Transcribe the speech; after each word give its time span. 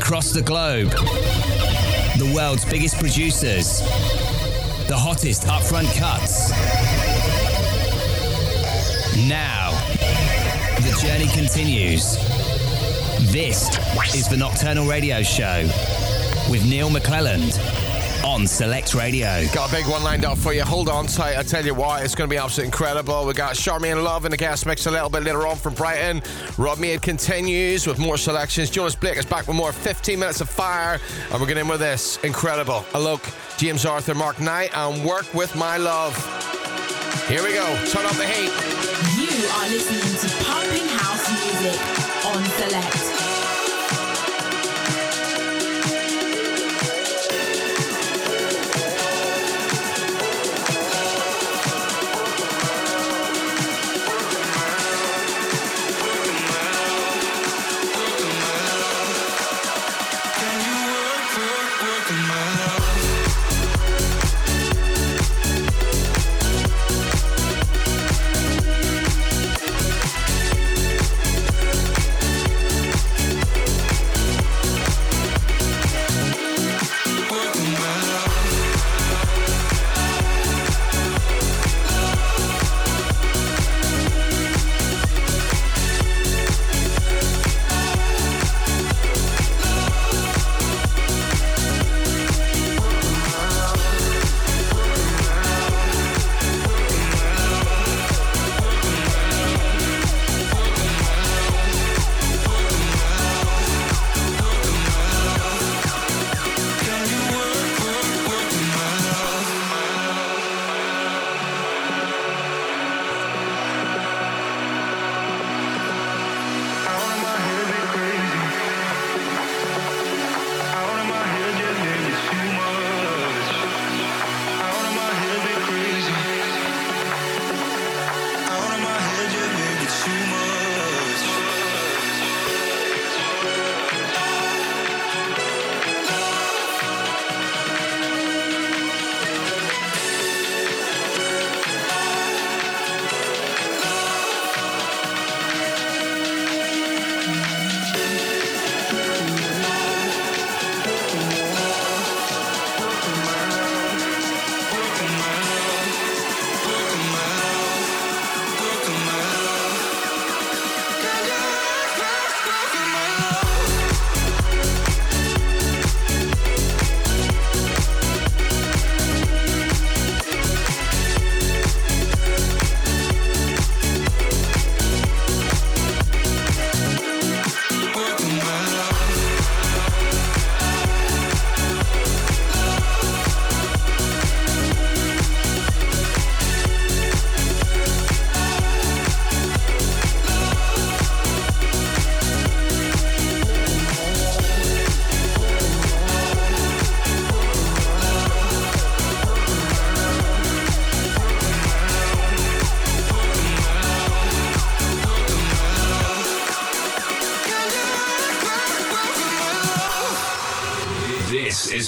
across 0.00 0.32
the 0.32 0.40
globe. 0.40 0.90
The 2.18 2.32
world's 2.34 2.64
biggest 2.64 2.98
producers. 2.98 3.80
The 4.88 4.96
hottest 4.96 5.42
upfront 5.42 5.94
cuts. 5.98 6.50
Now, 9.28 9.72
the 10.80 10.98
journey 11.02 11.26
continues. 11.28 12.16
This 13.30 13.68
is 14.14 14.26
the 14.26 14.38
Nocturnal 14.38 14.86
Radio 14.86 15.22
Show 15.22 15.68
with 16.50 16.64
Neal 16.64 16.88
McClelland 16.88 17.89
on 18.24 18.46
Select 18.46 18.94
Radio. 18.94 19.44
Got 19.52 19.70
a 19.70 19.72
big 19.72 19.86
one 19.86 20.02
lined 20.02 20.24
up 20.24 20.38
for 20.38 20.52
you. 20.52 20.62
Hold 20.62 20.88
on 20.88 21.06
tight. 21.06 21.36
I 21.36 21.42
tell 21.42 21.64
you 21.64 21.74
what, 21.74 22.04
it's 22.04 22.14
going 22.14 22.28
to 22.28 22.34
be 22.34 22.38
absolutely 22.38 22.66
incredible. 22.66 23.26
We 23.26 23.34
got 23.34 23.54
Charmain 23.54 24.02
Love 24.02 24.24
in 24.24 24.30
the 24.30 24.36
guest 24.36 24.66
mix 24.66 24.86
a 24.86 24.90
little 24.90 25.08
bit 25.08 25.22
later 25.22 25.46
on 25.46 25.56
from 25.56 25.74
Brighton. 25.74 26.22
Rob 26.58 26.78
Mead 26.78 27.02
continues 27.02 27.86
with 27.86 27.98
more 27.98 28.16
selections. 28.16 28.70
Jonas 28.70 28.94
Blake 28.94 29.16
is 29.16 29.26
back 29.26 29.46
with 29.46 29.56
more 29.56 29.72
15 29.72 30.18
minutes 30.18 30.40
of 30.40 30.48
fire. 30.48 31.00
And 31.30 31.40
we're 31.40 31.46
getting 31.46 31.62
in 31.62 31.68
with 31.68 31.80
this 31.80 32.18
incredible. 32.18 32.80
Alok, 32.92 33.22
James 33.58 33.84
Arthur, 33.86 34.14
Mark 34.14 34.40
Knight, 34.40 34.70
and 34.76 35.04
Work 35.04 35.32
with 35.34 35.54
My 35.56 35.76
Love. 35.76 36.16
Here 37.28 37.42
we 37.42 37.52
go. 37.52 37.84
Turn 37.86 38.06
up 38.06 38.12
the 38.12 38.26
heat. 38.26 38.52
You 39.18 39.48
are 39.48 39.68
listening 39.68 40.30
to 40.30 40.44
pumping 40.44 40.88
house 40.88 41.28
music 41.30 41.99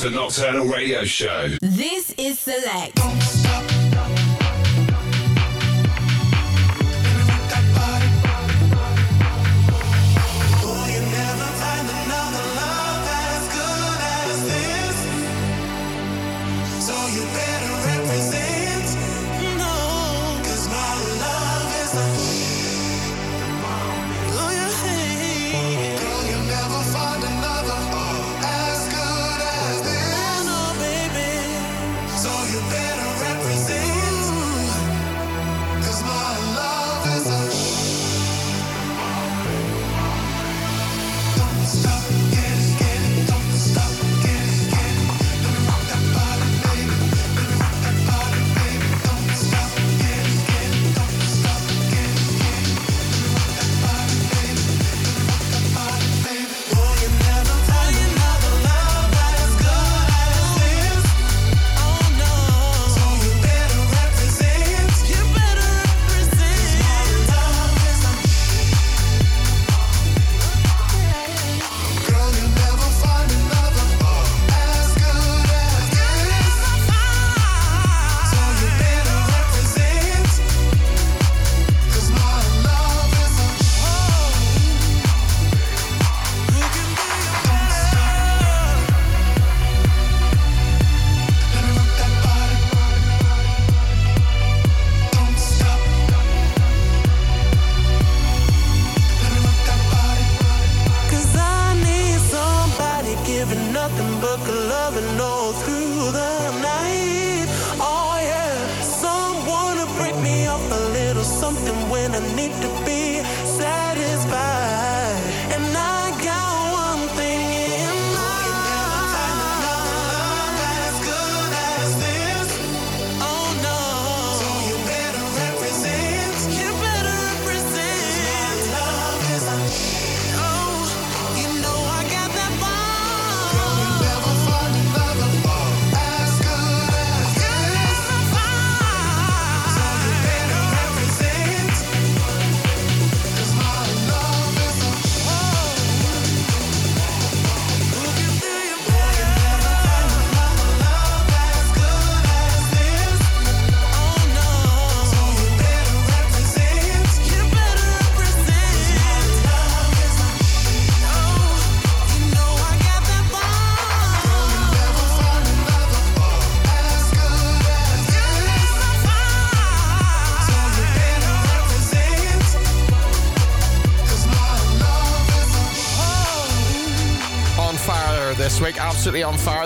the 0.03 0.11
Nocturnal 0.11 0.67
Radio 0.67 1.05
Show. 1.05 1.62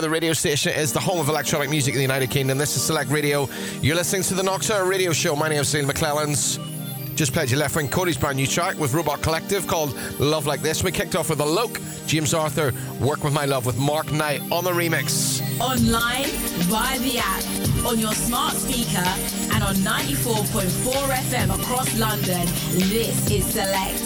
The 0.06 0.10
radio 0.10 0.34
station 0.34 0.72
is 0.72 0.92
the 0.92 1.00
home 1.00 1.18
of 1.18 1.28
electronic 1.28 1.68
music 1.68 1.94
in 1.94 1.98
the 1.98 2.02
United 2.02 2.30
Kingdom. 2.30 2.58
This 2.58 2.76
is 2.76 2.82
Select 2.84 3.10
Radio. 3.10 3.48
You're 3.82 3.96
listening 3.96 4.22
to 4.22 4.34
the 4.34 4.42
Nocturne 4.44 4.86
Radio 4.86 5.12
Show. 5.12 5.34
My 5.34 5.48
name 5.48 5.62
is 5.62 5.74
Neal 5.74 5.84
McClelland's. 5.84 6.60
Just 7.16 7.32
played 7.32 7.50
your 7.50 7.58
Leftwing 7.58 7.90
Kody's 7.90 8.16
brand 8.16 8.36
new 8.36 8.46
track 8.46 8.78
with 8.78 8.94
Robot 8.94 9.20
Collective 9.20 9.66
called 9.66 9.98
Love 10.20 10.46
Like 10.46 10.62
This. 10.62 10.84
We 10.84 10.92
kicked 10.92 11.16
off 11.16 11.28
with 11.30 11.40
Alok. 11.40 11.82
James 12.06 12.34
Arthur, 12.34 12.72
Work 13.00 13.24
With 13.24 13.32
My 13.32 13.46
Love 13.46 13.66
with 13.66 13.78
Mark 13.78 14.12
Knight 14.12 14.42
on 14.52 14.62
the 14.62 14.70
remix. 14.70 15.42
Online, 15.60 16.26
via 16.68 17.00
the 17.00 17.18
app, 17.18 17.84
on 17.84 17.98
your 17.98 18.12
smart 18.12 18.54
speaker, 18.54 19.02
and 19.52 19.64
on 19.64 19.74
94.4 19.74 20.68
FM 21.32 21.60
across 21.60 21.98
London. 21.98 22.46
This 22.78 23.28
is 23.28 23.44
Select. 23.44 24.05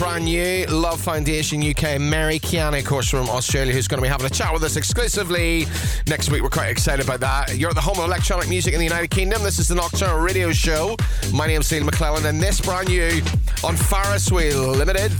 Brand 0.00 0.24
new 0.24 0.64
Love 0.64 0.98
Foundation 0.98 1.62
UK. 1.62 2.00
Mary 2.00 2.38
Kiani, 2.38 2.78
of 2.78 2.86
course, 2.86 3.10
from 3.10 3.28
Australia, 3.28 3.74
who's 3.74 3.86
going 3.86 3.98
to 3.98 4.02
be 4.02 4.08
having 4.08 4.24
a 4.24 4.30
chat 4.30 4.50
with 4.50 4.62
us 4.62 4.76
exclusively 4.76 5.66
next 6.08 6.30
week. 6.30 6.42
We're 6.42 6.48
quite 6.48 6.70
excited 6.70 7.04
about 7.04 7.20
that. 7.20 7.58
You're 7.58 7.68
at 7.68 7.74
the 7.74 7.82
home 7.82 7.98
of 7.98 8.06
electronic 8.06 8.48
music 8.48 8.72
in 8.72 8.78
the 8.78 8.86
United 8.86 9.10
Kingdom. 9.10 9.42
This 9.42 9.58
is 9.58 9.68
the 9.68 9.74
Nocturnal 9.74 10.18
Radio 10.18 10.52
Show. 10.52 10.96
My 11.34 11.46
name's 11.46 11.70
Neal 11.70 11.82
McClelland, 11.82 12.24
and 12.24 12.40
this 12.40 12.62
brand 12.62 12.88
new 12.88 13.20
on 13.62 13.76
Ferris 13.76 14.32
Wheel 14.32 14.70
Limited, 14.70 15.12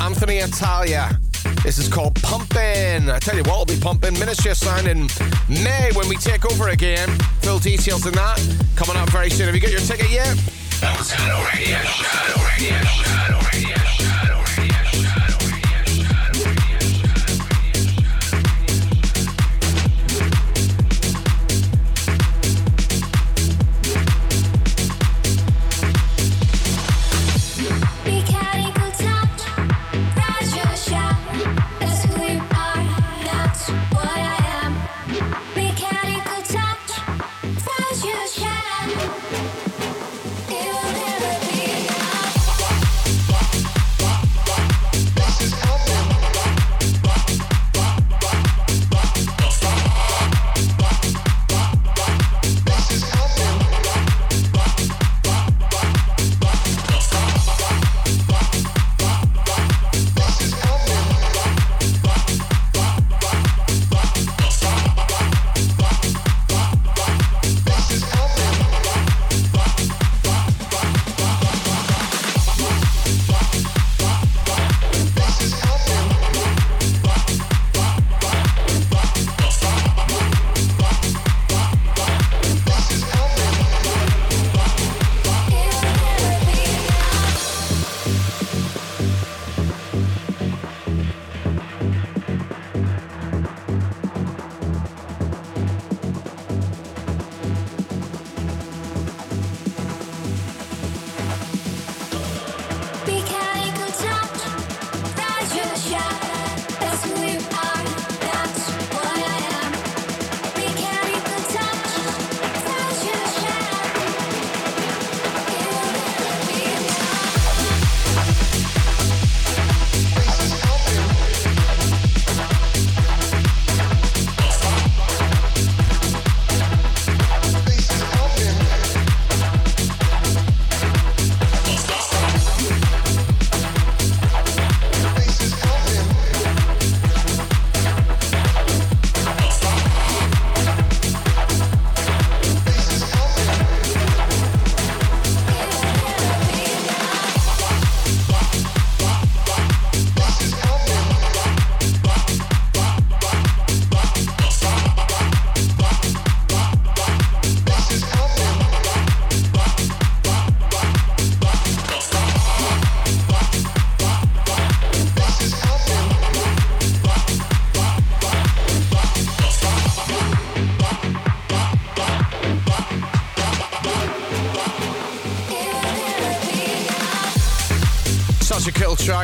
Anthony 0.00 0.40
Attalla. 0.40 1.16
This 1.62 1.78
is 1.78 1.86
called 1.86 2.20
Pumping. 2.22 3.08
I 3.08 3.20
tell 3.20 3.36
you 3.36 3.44
what, 3.44 3.68
we'll 3.68 3.76
be 3.76 3.80
pumping 3.80 4.14
Ministry 4.18 4.50
of 4.50 4.56
Sound 4.56 4.88
in 4.88 5.06
May 5.48 5.90
when 5.94 6.08
we 6.08 6.16
take 6.16 6.44
over 6.50 6.70
again. 6.70 7.08
Full 7.42 7.60
details 7.60 8.04
on 8.04 8.14
that 8.14 8.40
coming 8.74 8.96
up 8.96 9.10
very 9.10 9.30
soon. 9.30 9.46
Have 9.46 9.54
you 9.54 9.60
got 9.60 9.70
your 9.70 9.80
ticket 9.80 10.10
yet? 10.10 10.36
Nocturnal. 10.82 11.44
Radio 11.54 11.78
Show. 11.84 12.42
Radio 12.58 12.78
Show. 12.80 13.31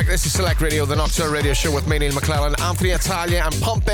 This 0.05 0.25
is 0.25 0.33
Select 0.33 0.61
Radio, 0.61 0.85
the 0.85 0.95
Nocturnal 0.95 1.31
Radio 1.31 1.53
Show 1.53 1.73
with 1.73 1.87
me, 1.87 1.99
Neal 1.99 2.13
McClelland, 2.13 2.59
Anthony 2.61 2.91
Attalla, 2.91 3.45
and 3.45 3.61
Pumping. 3.61 3.93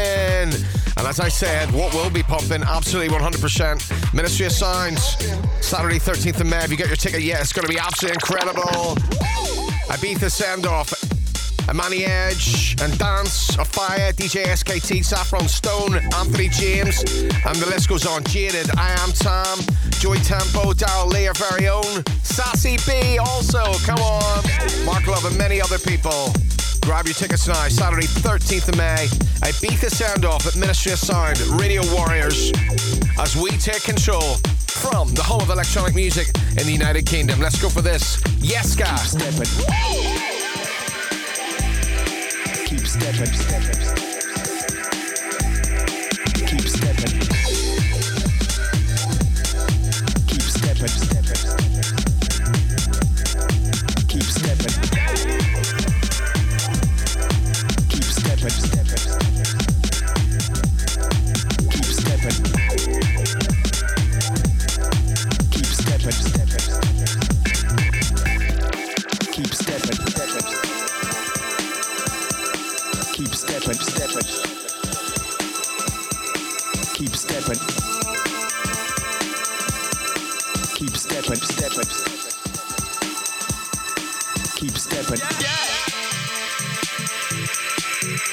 And 0.97 1.07
as 1.07 1.19
I 1.19 1.27
said, 1.27 1.71
what 1.71 1.93
will 1.93 2.09
be 2.09 2.23
pumping? 2.23 2.63
Absolutely 2.63 3.15
100%. 3.15 4.13
Ministry 4.13 4.45
of 4.45 4.51
Sounds, 4.51 5.17
Saturday, 5.65 5.99
13th 5.99 6.41
of 6.41 6.47
May. 6.47 6.63
If 6.63 6.71
you 6.71 6.77
get 6.77 6.87
your 6.87 6.95
ticket, 6.95 7.21
yeah, 7.21 7.41
it's 7.41 7.51
going 7.51 7.67
to 7.67 7.73
be 7.73 7.79
absolutely 7.79 8.15
incredible. 8.15 8.95
Ibiza 9.89 10.31
send 10.31 10.65
off. 10.65 10.93
Amani 11.67 12.05
Edge 12.05 12.75
and 12.81 12.97
Dance 12.99 13.57
of 13.57 13.67
Fire, 13.67 14.13
DJ 14.13 14.45
SKT, 14.45 15.03
Saffron 15.03 15.47
Stone, 15.47 15.95
Anthony 16.15 16.47
James, 16.49 17.01
and 17.01 17.55
the 17.55 17.65
list 17.67 17.89
goes 17.89 18.05
on. 18.05 18.23
Jaded, 18.25 18.69
I 18.77 18.91
Am 18.99 19.11
Tam, 19.11 19.57
Joy 19.99 20.17
Tempo, 20.17 20.73
Daryl 20.73 21.11
Lee, 21.11 21.27
our 21.27 21.33
very 21.33 21.67
own, 21.67 22.03
Sassy 22.21 22.77
B, 22.85 23.17
also, 23.17 23.63
come 23.83 23.99
on, 23.99 24.43
Mark 24.85 25.07
Love, 25.07 25.25
and 25.25 25.37
many 25.37 25.59
other 25.59 25.79
people. 25.79 26.31
Grab 26.81 27.05
your 27.05 27.15
tickets 27.15 27.47
now, 27.47 27.67
Saturday, 27.67 28.05
13th 28.05 28.69
of 28.69 28.77
May, 28.77 29.07
Ibiza 29.41 29.89
Sound 29.89 30.23
Off 30.23 30.45
at 30.45 30.55
Ministry 30.55 30.91
of 30.91 30.99
Sound, 30.99 31.39
Radio 31.59 31.81
Warriors, 31.95 32.51
as 33.17 33.35
we 33.35 33.49
take 33.57 33.81
control 33.81 34.35
from 34.67 35.11
the 35.15 35.23
home 35.23 35.41
of 35.41 35.49
electronic 35.49 35.95
music 35.95 36.27
in 36.51 36.65
the 36.67 36.71
United 36.71 37.07
Kingdom. 37.07 37.39
Let's 37.39 37.59
go 37.59 37.69
for 37.69 37.81
this. 37.81 38.21
Yes, 38.37 38.75
guys. 38.75 39.13
Keep 42.65 42.85
stepping, 42.85 43.33
stepping. 43.33 43.79
Keep 43.79 43.94
Keep 74.15 74.23
stepping. 77.17 77.59
Keep 80.73 80.95
stepping, 80.95 81.35
stepping. 81.35 81.89
Keep 84.55 84.77
stepping. 84.77 85.19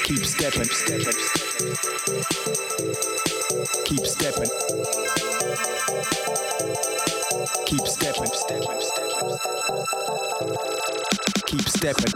Keep 0.04 0.24
stepping, 0.24 0.70
stepping. 0.70 1.18
Keep 3.84 4.06
stepping. 4.06 4.50
Keep 7.66 7.88
stepping, 7.88 8.32
stepping, 8.32 8.80
stepping. 8.80 9.38
keep 11.46 11.68
stepping. 11.68 12.12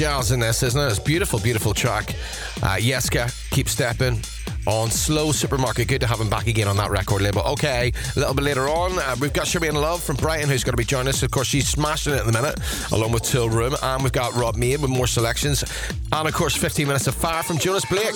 Jazz 0.00 0.30
in 0.30 0.40
this, 0.40 0.62
isn't 0.62 0.80
it? 0.80 0.86
It's 0.86 0.98
beautiful, 0.98 1.38
beautiful 1.38 1.74
track. 1.74 2.14
Uh, 2.62 2.76
Yesca, 2.76 3.30
keep 3.50 3.68
stepping. 3.68 4.18
On 4.66 4.90
Slow 4.90 5.30
Supermarket. 5.30 5.88
Good 5.88 6.00
to 6.00 6.06
have 6.06 6.18
him 6.18 6.30
back 6.30 6.46
again 6.46 6.68
on 6.68 6.78
that 6.78 6.90
record 6.90 7.20
label. 7.20 7.42
Okay, 7.42 7.92
a 8.16 8.18
little 8.18 8.32
bit 8.32 8.44
later 8.44 8.66
on, 8.66 8.98
uh, 8.98 9.16
we've 9.20 9.32
got 9.34 9.44
Charmain 9.44 9.74
Love 9.74 10.02
from 10.02 10.16
Brighton 10.16 10.48
who's 10.48 10.64
going 10.64 10.72
to 10.72 10.78
be 10.78 10.84
joining 10.84 11.08
us. 11.08 11.22
Of 11.22 11.30
course, 11.30 11.48
she's 11.48 11.68
smashing 11.68 12.14
it 12.14 12.20
at 12.20 12.24
the 12.24 12.32
minute, 12.32 12.58
along 12.92 13.12
with 13.12 13.24
Toolroom. 13.24 13.76
And 13.82 14.02
we've 14.02 14.10
got 14.10 14.32
Rob 14.34 14.56
Mead 14.56 14.80
with 14.80 14.90
more 14.90 15.06
selections. 15.06 15.64
And 16.12 16.26
of 16.26 16.32
course, 16.32 16.56
15 16.56 16.86
minutes 16.86 17.06
of 17.06 17.14
fire 17.14 17.42
from 17.42 17.58
Jonas 17.58 17.84
Blake. 17.84 18.14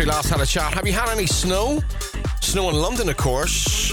We 0.00 0.06
last 0.06 0.30
had 0.30 0.40
a 0.40 0.46
chat. 0.46 0.72
Have 0.72 0.86
you 0.86 0.94
had 0.94 1.10
any 1.10 1.26
snow? 1.26 1.82
Snow 2.40 2.70
in 2.70 2.76
London, 2.76 3.10
of 3.10 3.18
course, 3.18 3.92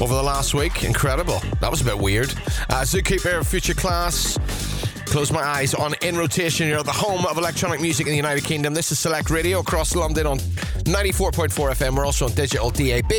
over 0.00 0.14
the 0.14 0.22
last 0.22 0.54
week. 0.54 0.84
Incredible. 0.84 1.40
That 1.60 1.72
was 1.72 1.80
a 1.80 1.84
bit 1.84 1.98
weird. 1.98 2.30
Uh, 2.68 2.82
Zookeeper, 2.82 3.44
Future 3.44 3.74
Class. 3.74 4.38
Close 5.06 5.32
my 5.32 5.42
eyes 5.42 5.74
on 5.74 5.94
In 6.02 6.16
Rotation. 6.16 6.68
You're 6.68 6.78
at 6.78 6.84
the 6.84 6.92
home 6.92 7.26
of 7.26 7.36
electronic 7.36 7.80
music 7.80 8.06
in 8.06 8.12
the 8.12 8.16
United 8.16 8.44
Kingdom. 8.44 8.74
This 8.74 8.92
is 8.92 9.00
Select 9.00 9.28
Radio 9.28 9.58
across 9.58 9.96
London 9.96 10.24
on 10.24 10.38
94.4 10.90 11.50
FM. 11.72 11.96
We're 11.96 12.04
also 12.04 12.26
on 12.26 12.32
digital 12.32 12.70
DAB 12.70 13.12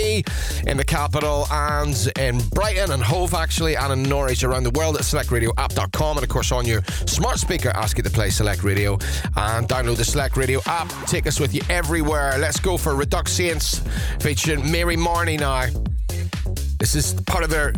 in 0.67 0.77
the 0.77 0.83
capital 0.85 1.47
and 1.51 2.11
in 2.19 2.39
Brighton 2.49 2.91
and 2.91 3.01
Hove, 3.01 3.33
actually, 3.33 3.75
and 3.75 3.93
in 3.93 4.03
Norwich 4.03 4.43
around 4.43 4.63
the 4.63 4.71
world 4.71 4.95
at 4.95 5.03
selectradioapp.com. 5.03 6.17
And 6.17 6.23
of 6.23 6.29
course, 6.29 6.51
on 6.51 6.65
your 6.65 6.83
smart 7.05 7.39
speaker, 7.39 7.69
ask 7.69 7.97
it 7.99 8.03
to 8.03 8.09
play 8.09 8.29
Select 8.29 8.63
Radio 8.63 8.93
and 9.37 9.67
download 9.67 9.97
the 9.97 10.05
Select 10.05 10.37
Radio 10.37 10.61
app. 10.65 10.89
Take 11.07 11.27
us 11.27 11.39
with 11.39 11.53
you 11.53 11.61
everywhere. 11.69 12.37
Let's 12.37 12.59
go 12.59 12.77
for 12.77 12.95
Redux 12.95 13.31
Saints 13.31 13.81
featuring 14.19 14.69
Mary 14.71 14.97
Marnie 14.97 15.39
now. 15.39 15.67
This 16.79 16.95
is 16.95 17.13
part 17.27 17.43
of 17.43 17.49
their 17.49 17.73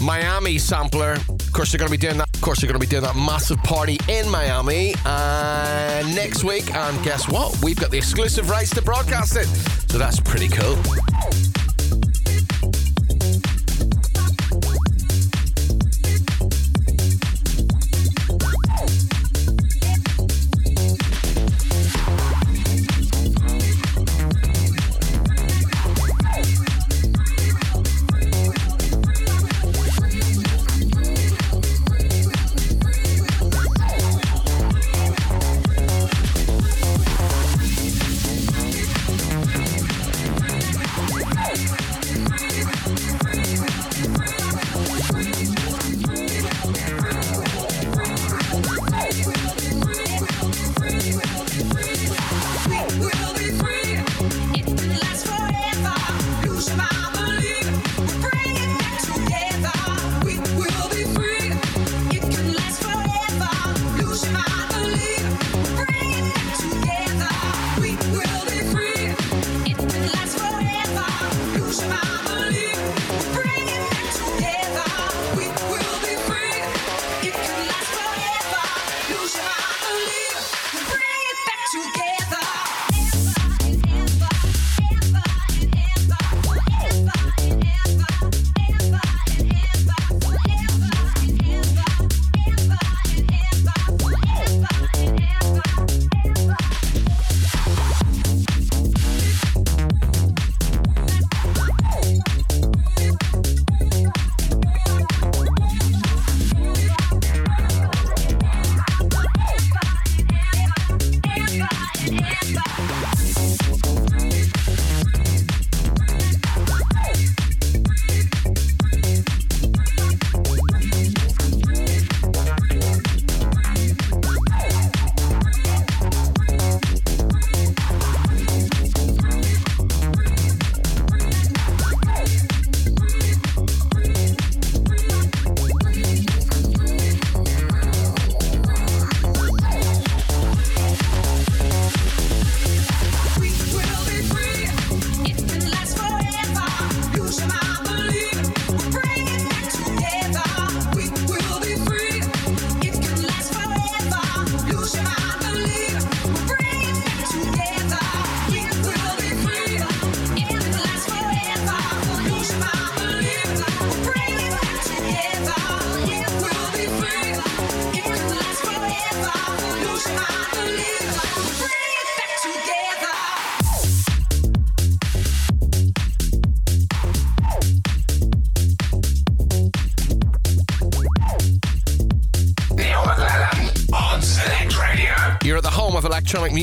Miami 0.00 0.58
sampler. 0.58 1.12
Of 1.12 1.52
course, 1.52 1.72
they're 1.72 1.78
going 1.78 1.90
to 1.90 1.98
be 1.98 2.06
doing 2.06 2.18
that. 2.18 2.25
Course, 2.46 2.60
they're 2.60 2.68
going 2.68 2.80
to 2.80 2.86
be 2.86 2.88
doing 2.88 3.02
that 3.02 3.16
massive 3.16 3.60
party 3.64 3.98
in 4.08 4.30
Miami 4.30 4.94
uh, 5.04 6.04
next 6.14 6.44
week. 6.44 6.72
And 6.76 7.02
guess 7.02 7.28
what? 7.28 7.60
We've 7.60 7.74
got 7.76 7.90
the 7.90 7.96
exclusive 7.98 8.48
rights 8.48 8.70
to 8.74 8.82
broadcast 8.82 9.34
it. 9.34 9.46
So 9.90 9.98
that's 9.98 10.20
pretty 10.20 10.46
cool. 10.46 10.76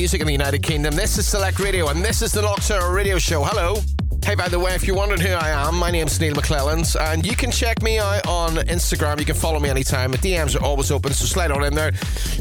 Music 0.04 0.20
in 0.20 0.26
the 0.26 0.32
United 0.32 0.62
Kingdom. 0.62 0.94
This 0.94 1.16
is 1.16 1.26
Select 1.26 1.58
Radio, 1.58 1.88
and 1.88 2.04
this 2.04 2.20
is 2.20 2.30
the 2.30 2.42
Nocturnal 2.42 2.92
Radio 2.92 3.18
Show. 3.18 3.42
Hello. 3.42 3.76
Hey, 4.22 4.34
by 4.34 4.48
the 4.48 4.58
way, 4.58 4.74
if 4.74 4.86
you're 4.86 4.94
wondering 4.94 5.22
who 5.22 5.30
I 5.30 5.48
am, 5.48 5.78
my 5.78 5.90
name's 5.90 6.20
Neal 6.20 6.34
McClelland, 6.34 6.94
and 7.00 7.24
you 7.24 7.34
can 7.34 7.50
check 7.50 7.80
me 7.80 7.98
out 7.98 8.26
on 8.26 8.56
Instagram. 8.56 9.18
You 9.18 9.24
can 9.24 9.34
follow 9.34 9.58
me 9.58 9.70
anytime. 9.70 10.10
The 10.10 10.18
DMs 10.18 10.60
are 10.60 10.62
always 10.62 10.90
open, 10.90 11.14
so 11.14 11.24
slide 11.24 11.50
on 11.50 11.64
in 11.64 11.74
there. 11.74 11.92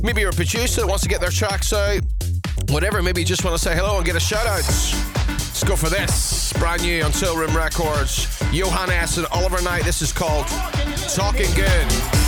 Maybe 0.03 0.19
you're 0.19 0.31
a 0.31 0.33
producer 0.33 0.81
that 0.81 0.87
wants 0.87 1.03
to 1.03 1.09
get 1.09 1.21
their 1.21 1.29
tracks 1.29 1.71
out, 1.71 2.01
whatever. 2.67 3.01
Maybe 3.01 3.21
you 3.21 3.27
just 3.27 3.45
want 3.45 3.55
to 3.55 3.63
say 3.63 3.73
hello 3.73 3.95
and 3.95 4.05
get 4.05 4.17
a 4.17 4.19
shout 4.19 4.45
out. 4.45 4.57
Let's 4.57 5.63
go 5.63 5.77
for 5.77 5.89
this. 5.89 6.51
Brand 6.59 6.81
new 6.81 7.01
on 7.01 7.11
Toolroom 7.11 7.55
Records. 7.55 8.27
Johan 8.51 8.91
S. 8.91 9.15
and 9.15 9.25
Oliver 9.27 9.61
Knight. 9.61 9.85
This 9.85 10.01
is 10.01 10.11
called 10.11 10.47
Talking 11.07 11.53
Good. 11.55 12.22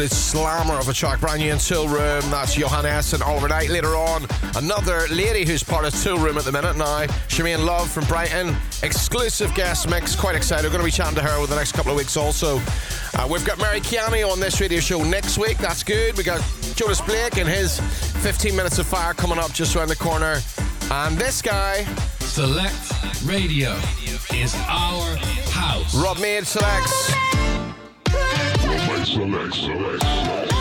Absolute 0.00 0.16
slammer 0.16 0.74
of 0.76 0.88
a 0.88 0.94
track. 0.94 1.20
Brand 1.20 1.40
new 1.40 1.52
in 1.52 1.58
Toolroom. 1.58 2.22
That's 2.30 2.56
Johan 2.56 2.86
S 2.86 3.12
and 3.12 3.22
Oliver 3.22 3.48
Knight. 3.48 3.68
Later 3.68 3.96
on, 3.96 4.24
another 4.56 5.06
lady 5.10 5.44
who's 5.44 5.62
part 5.62 5.84
of 5.84 5.92
Toolroom 5.92 6.38
at 6.38 6.44
the 6.44 6.52
minute 6.52 6.74
now. 6.78 7.04
Charmain 7.28 7.66
Love 7.66 7.90
from 7.90 8.06
Brighton. 8.06 8.56
Exclusive 8.82 9.54
guest 9.54 9.90
mix. 9.90 10.16
Quite 10.16 10.36
excited. 10.36 10.64
We're 10.64 10.78
going 10.78 10.80
to 10.80 10.86
be 10.86 10.90
chatting 10.90 11.16
to 11.16 11.22
her 11.22 11.36
over 11.36 11.46
the 11.48 11.54
next 11.54 11.72
couple 11.72 11.90
of 11.90 11.98
weeks 11.98 12.16
also. 12.16 12.62
Uh, 13.12 13.28
we've 13.30 13.44
got 13.44 13.58
Mary 13.58 13.80
Kiani 13.80 14.26
on 14.26 14.40
this 14.40 14.58
radio 14.58 14.80
show 14.80 15.02
next 15.02 15.36
week. 15.36 15.58
That's 15.58 15.82
good. 15.82 16.16
We 16.16 16.24
got 16.24 16.42
Jonas 16.76 17.02
Blake 17.02 17.36
and 17.36 17.46
his 17.46 17.78
15 18.22 18.56
minutes 18.56 18.78
of 18.78 18.86
fire 18.86 19.12
coming 19.12 19.38
up 19.38 19.52
just 19.52 19.76
around 19.76 19.88
the 19.88 19.96
corner. 19.96 20.40
And 20.90 21.18
this 21.18 21.42
guy, 21.42 21.84
Select 22.20 22.74
Radio 23.26 23.72
is 24.32 24.54
our 24.66 25.16
house. 25.50 25.94
Rob 25.94 26.18
Maid 26.18 26.46
selects. 26.46 27.29
Select, 29.04 29.54
select, 29.54 30.02
select. 30.02 30.59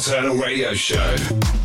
Nocturnal 0.00 0.34
Radio 0.38 0.72
Show. 0.72 1.59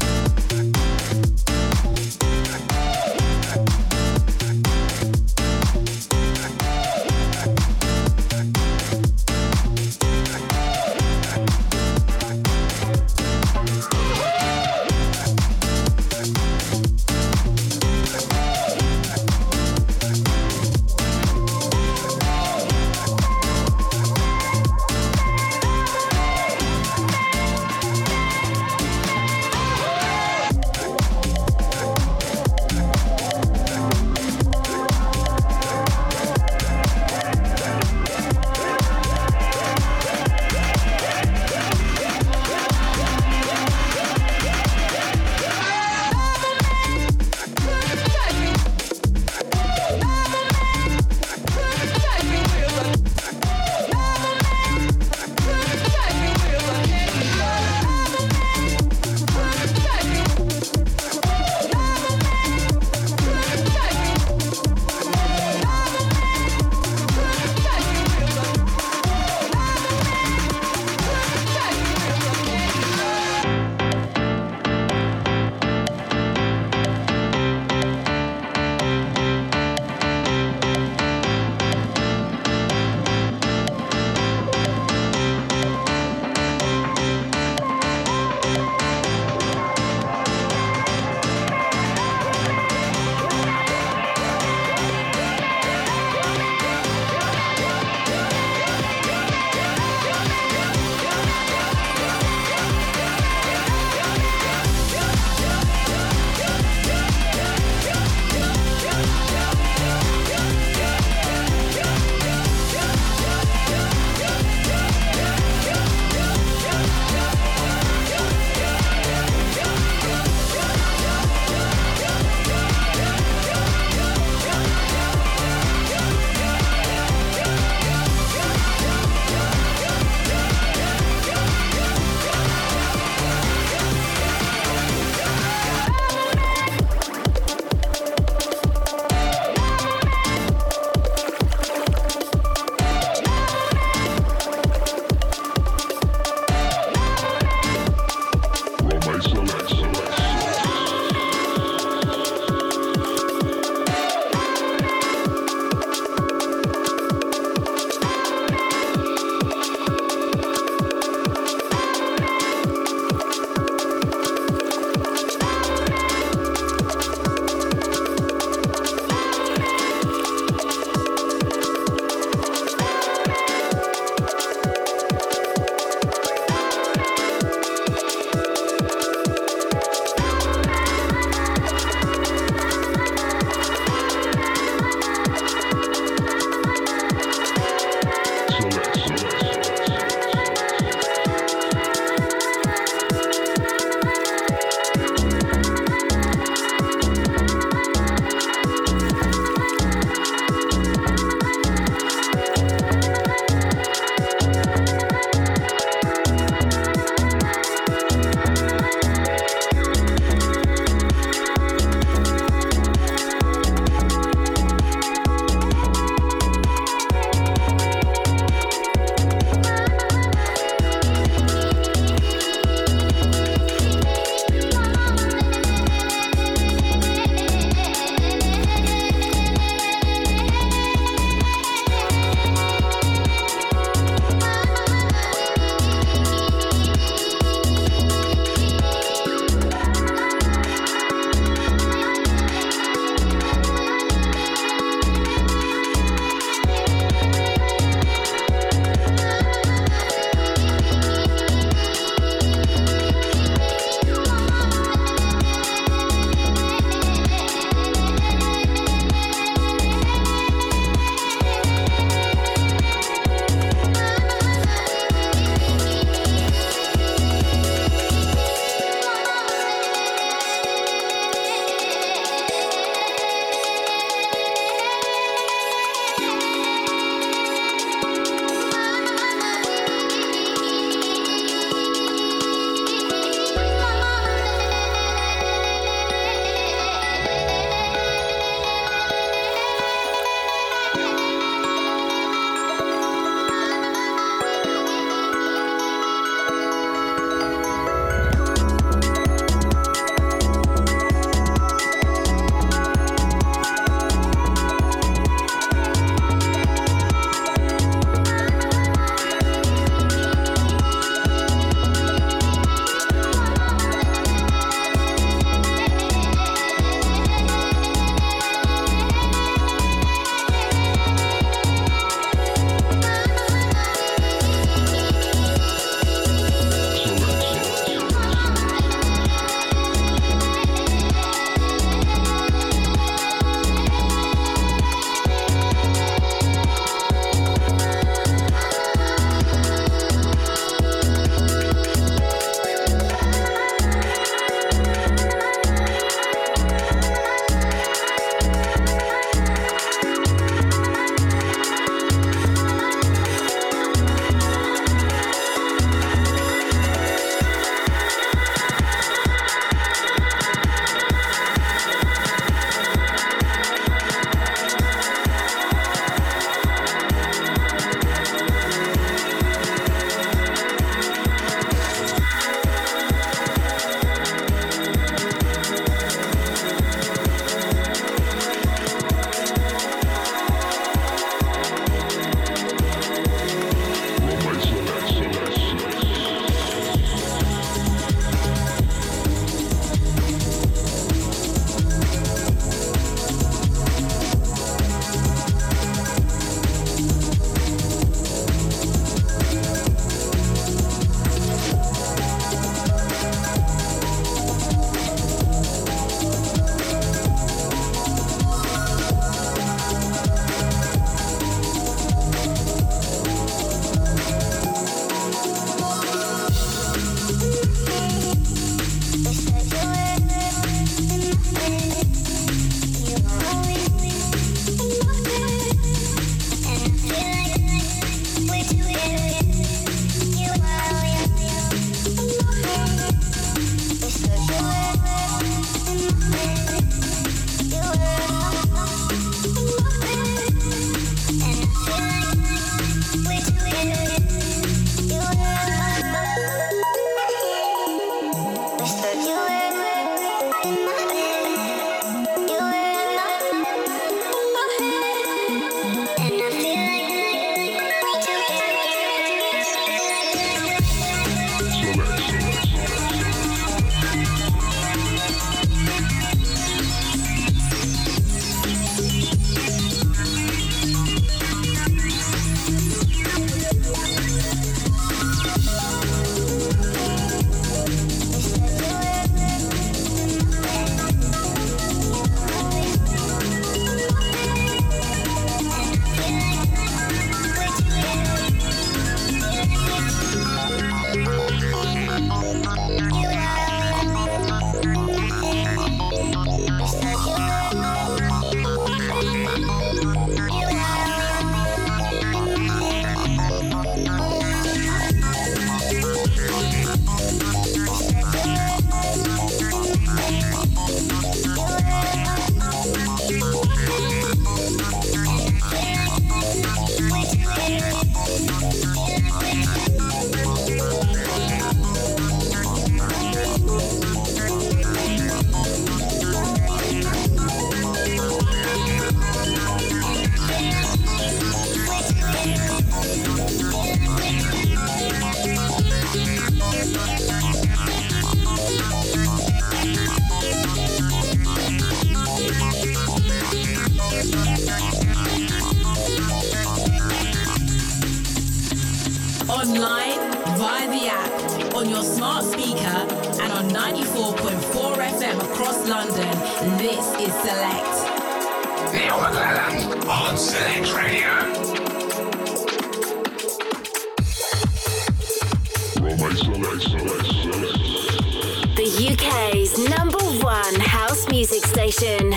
Music 571.48 571.68
station. 571.68 572.34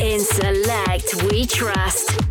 In 0.00 0.18
Select, 0.18 1.22
we 1.30 1.46
trust. 1.46 2.23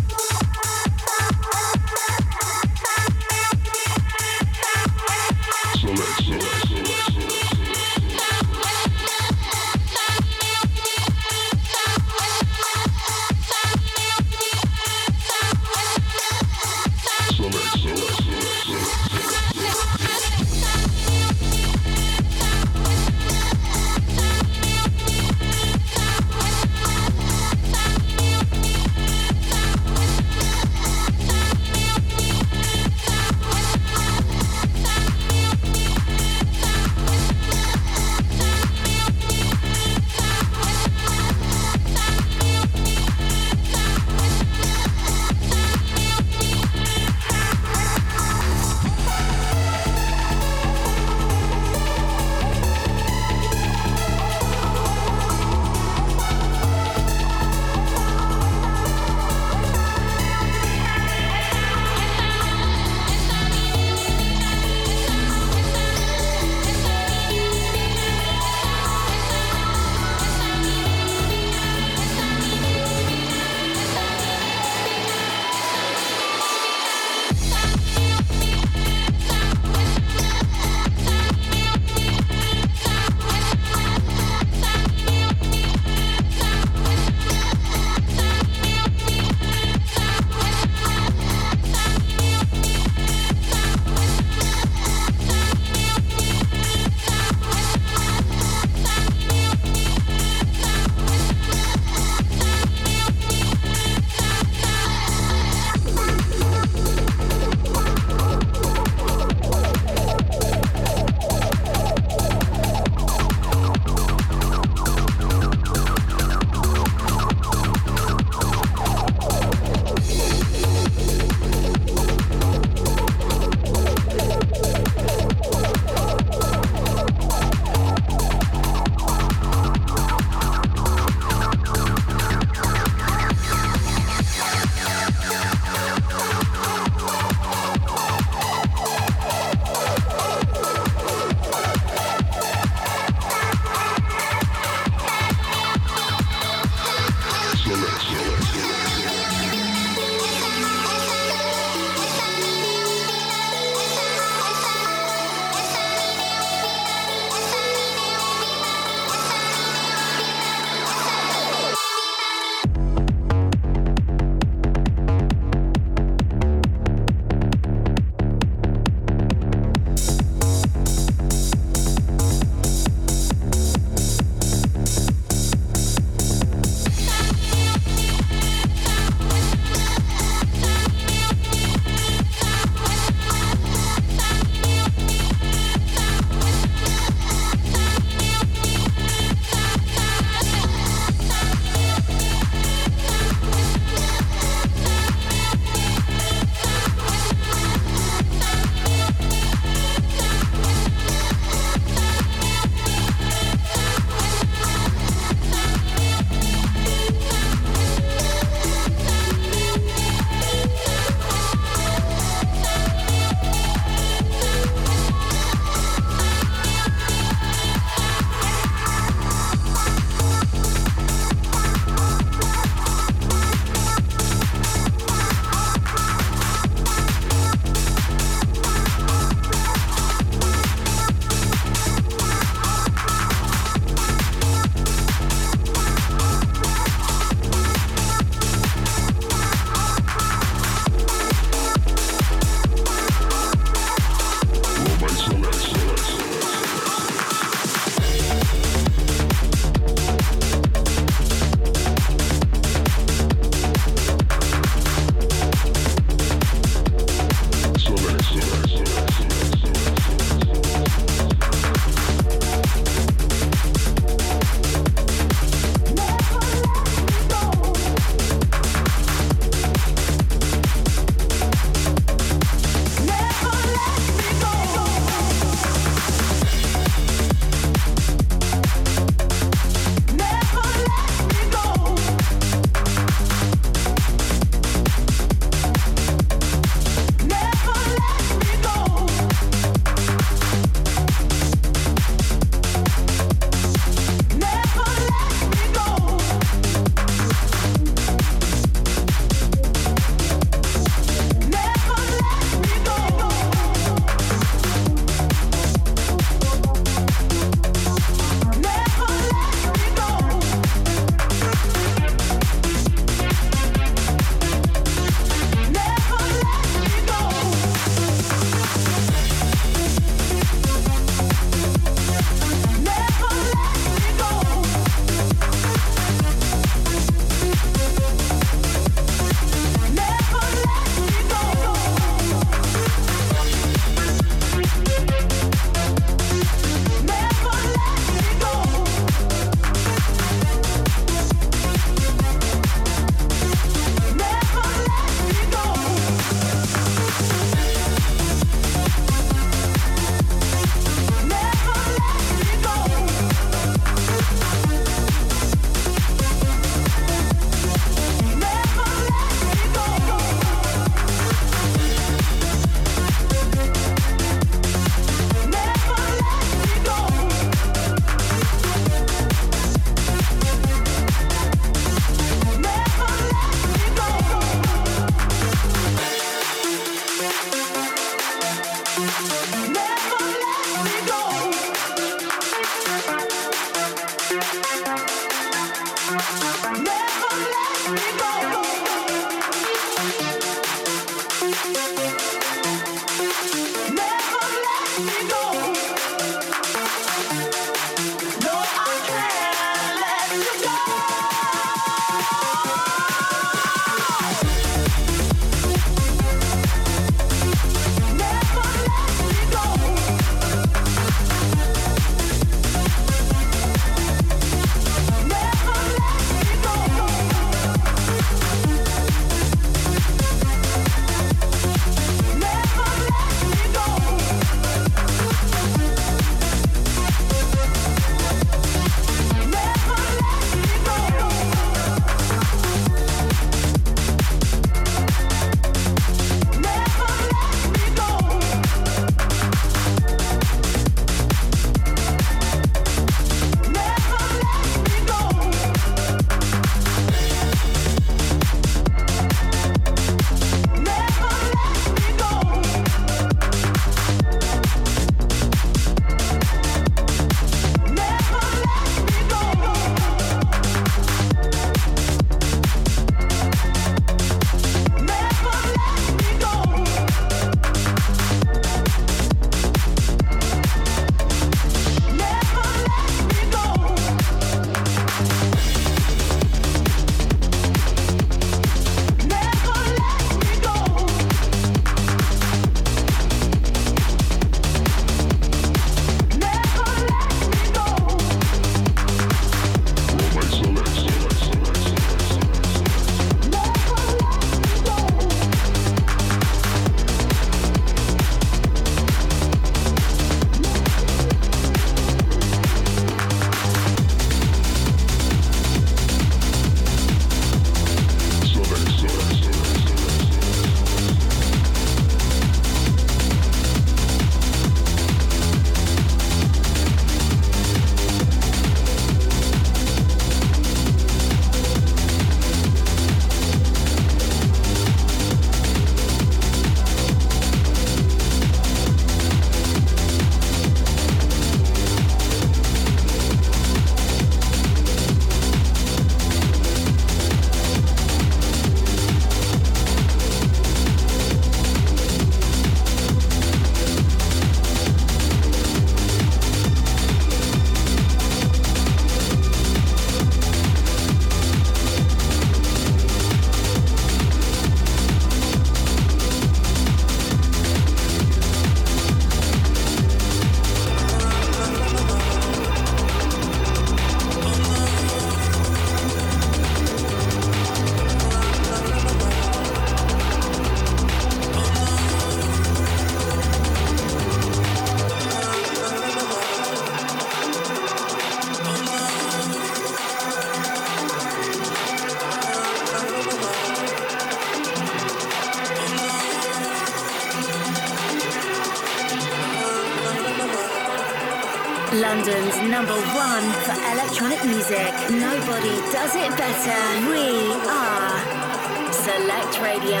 Does 596.12 596.16
it 596.16 596.36
better. 596.36 597.08
We 597.08 597.52
are 597.68 598.92
Select 598.92 599.60
Radio. 599.60 600.00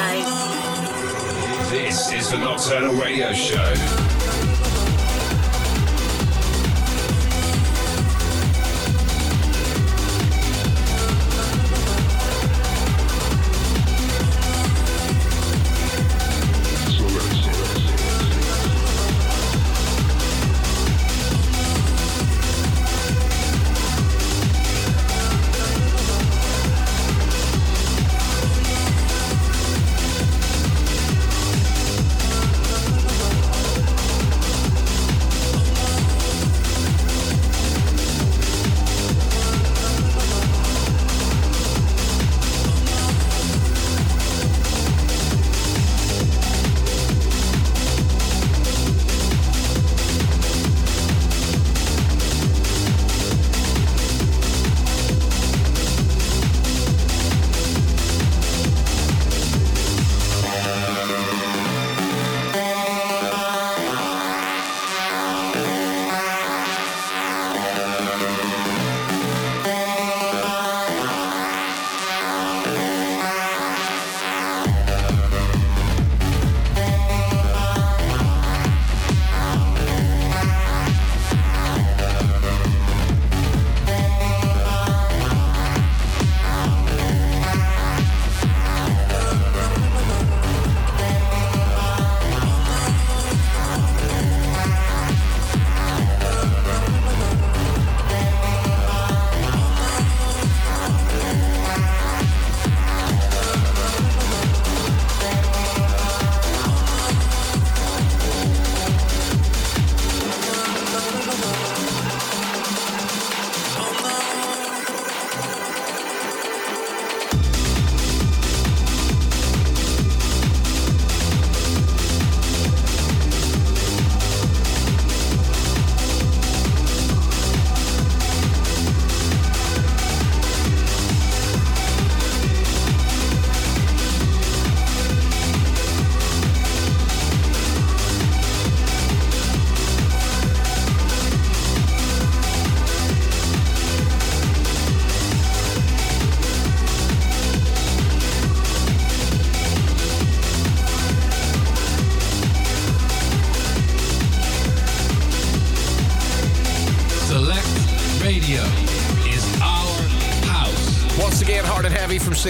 This 1.70 2.12
is 2.12 2.30
the 2.30 2.38
Nocturnal 2.38 2.94
Radio 2.94 3.32
Show. 3.32 3.89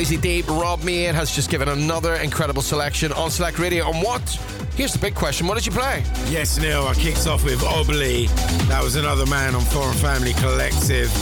Sleazy 0.01 0.17
Deep, 0.17 0.49
Rob 0.49 0.83
Mead 0.83 1.15
has 1.15 1.31
just 1.31 1.51
given 1.51 1.69
another 1.69 2.15
incredible 2.15 2.63
selection 2.63 3.13
on 3.13 3.31
Select 3.31 3.59
Radio. 3.59 3.91
And 3.91 4.03
what? 4.03 4.23
Here's 4.75 4.95
the 4.95 4.99
big 4.99 5.15
question 5.15 5.47
what 5.47 5.57
did 5.59 5.67
you 5.67 5.73
play? 5.73 6.03
Yes, 6.31 6.59
Neal, 6.59 6.87
I 6.87 6.95
kicked 6.95 7.27
off 7.27 7.45
with 7.45 7.61
Obli. 7.61 8.27
That 8.69 8.83
was 8.83 8.97
another 8.97 9.27
man 9.27 9.55
on 9.55 9.61
Foreign 9.61 9.95
Family 9.99 10.33
Collective. 10.33 11.13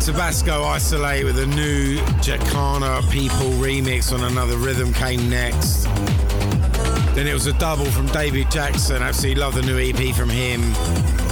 Tabasco 0.00 0.64
Isolate 0.64 1.24
with 1.24 1.38
a 1.38 1.46
new 1.46 1.98
Jacana 2.20 3.08
People 3.08 3.50
remix 3.62 4.12
on 4.12 4.24
another 4.24 4.56
rhythm 4.56 4.92
came 4.92 5.30
next. 5.30 5.84
Then 7.14 7.28
it 7.28 7.34
was 7.34 7.46
a 7.46 7.52
double 7.52 7.84
from 7.84 8.06
David 8.06 8.50
Jackson. 8.50 9.00
Absolutely 9.00 9.40
love 9.40 9.54
the 9.54 9.62
new 9.62 9.78
EP 9.78 10.12
from 10.16 10.28
him. 10.28 10.74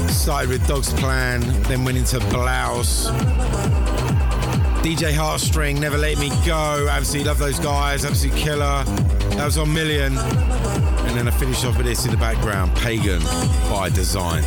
Started 0.08 0.50
with 0.50 0.64
Dog's 0.68 0.92
Plan, 0.92 1.40
then 1.64 1.84
went 1.84 1.98
into 1.98 2.20
Blouse. 2.30 3.08
DJ 4.82 5.12
Heartstring, 5.12 5.80
Never 5.80 5.98
Let 5.98 6.18
Me 6.18 6.30
Go. 6.46 6.88
Absolutely 6.88 7.28
love 7.28 7.38
those 7.38 7.58
guys. 7.58 8.04
Absolute 8.04 8.36
killer. 8.36 8.84
That 8.84 9.44
was 9.44 9.58
on 9.58 9.72
Million. 9.72 10.16
And 10.16 11.16
then 11.16 11.26
I 11.26 11.30
finished 11.32 11.64
off 11.64 11.76
with 11.76 11.86
this 11.86 12.04
in 12.04 12.10
the 12.10 12.16
background 12.16 12.74
Pagan 12.76 13.22
by 13.70 13.90
Design. 13.90 14.42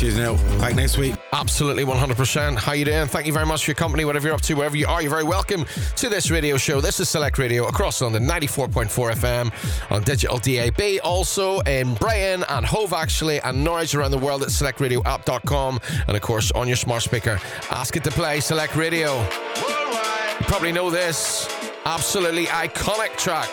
Cheers, 0.00 0.16
Neal. 0.16 0.36
Back 0.58 0.76
next 0.76 0.96
week. 0.96 1.14
Absolutely 1.34 1.84
100%. 1.84 2.56
How 2.56 2.72
you 2.72 2.86
doing? 2.86 3.06
Thank 3.06 3.26
you 3.26 3.34
very 3.34 3.44
much 3.44 3.66
for 3.66 3.72
your 3.72 3.74
company, 3.74 4.06
whatever 4.06 4.28
you're 4.28 4.34
up 4.34 4.40
to, 4.40 4.54
wherever 4.54 4.74
you 4.74 4.86
are. 4.86 5.02
You're 5.02 5.10
very 5.10 5.24
welcome 5.24 5.66
to 5.96 6.08
this 6.08 6.30
radio 6.30 6.56
show. 6.56 6.80
This 6.80 7.00
is 7.00 7.10
Select 7.10 7.36
Radio 7.36 7.66
across 7.66 8.00
London, 8.00 8.26
94.4 8.26 9.12
FM 9.12 9.92
on 9.92 10.02
digital 10.02 10.38
DAB. 10.38 11.00
Also 11.04 11.60
in 11.60 11.92
Brighton 11.96 12.46
and 12.48 12.64
Hove, 12.64 12.94
actually, 12.94 13.42
and 13.42 13.62
Norwich 13.62 13.94
around 13.94 14.12
the 14.12 14.18
world 14.18 14.40
at 14.42 14.48
selectradioapp.com. 14.48 15.78
And 16.08 16.16
of 16.16 16.22
course, 16.22 16.50
on 16.52 16.66
your 16.66 16.78
smart 16.78 17.02
speaker, 17.02 17.38
ask 17.70 17.94
it 17.94 18.02
to 18.04 18.10
play 18.10 18.40
Select 18.40 18.76
Radio. 18.76 19.20
You 19.20 20.46
probably 20.46 20.72
know 20.72 20.88
this 20.88 21.46
absolutely 21.84 22.46
iconic 22.46 23.18
track. 23.18 23.50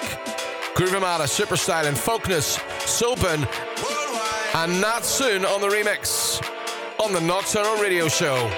Groove 0.75 0.93
Armada, 0.93 1.27
Super 1.27 1.57
Style, 1.57 1.87
and 1.87 1.97
Folkness, 1.97 2.57
Soben, 2.85 3.45
and 4.55 4.79
Not 4.79 5.05
Soon 5.05 5.45
on 5.45 5.59
the 5.59 5.67
remix 5.67 6.16
on 6.99 7.13
the 7.13 7.21
Nocturnal 7.21 7.75
Radio 7.75 8.07
Show. 8.07 8.49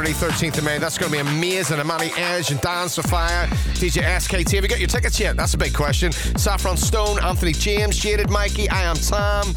Saturday, 0.00 0.48
13th 0.48 0.56
of 0.56 0.64
May? 0.64 0.78
That's 0.78 0.96
going 0.96 1.12
to 1.12 1.22
be 1.22 1.30
amazing. 1.30 1.78
Amani 1.78 2.10
Edge 2.16 2.50
and 2.50 2.60
Dan 2.62 2.88
Sophia, 2.88 3.46
DJ 3.74 4.02
SKT. 4.02 4.54
Have 4.54 4.64
you 4.64 4.68
got 4.68 4.78
your 4.78 4.88
tickets 4.88 5.20
yet? 5.20 5.36
That's 5.36 5.52
a 5.52 5.58
big 5.58 5.74
question. 5.74 6.10
Saffron 6.10 6.78
Stone, 6.78 7.22
Anthony 7.22 7.52
James, 7.52 7.98
Jaded 7.98 8.30
Mikey, 8.30 8.70
I 8.70 8.84
Am 8.84 8.96
Tam. 8.96 9.52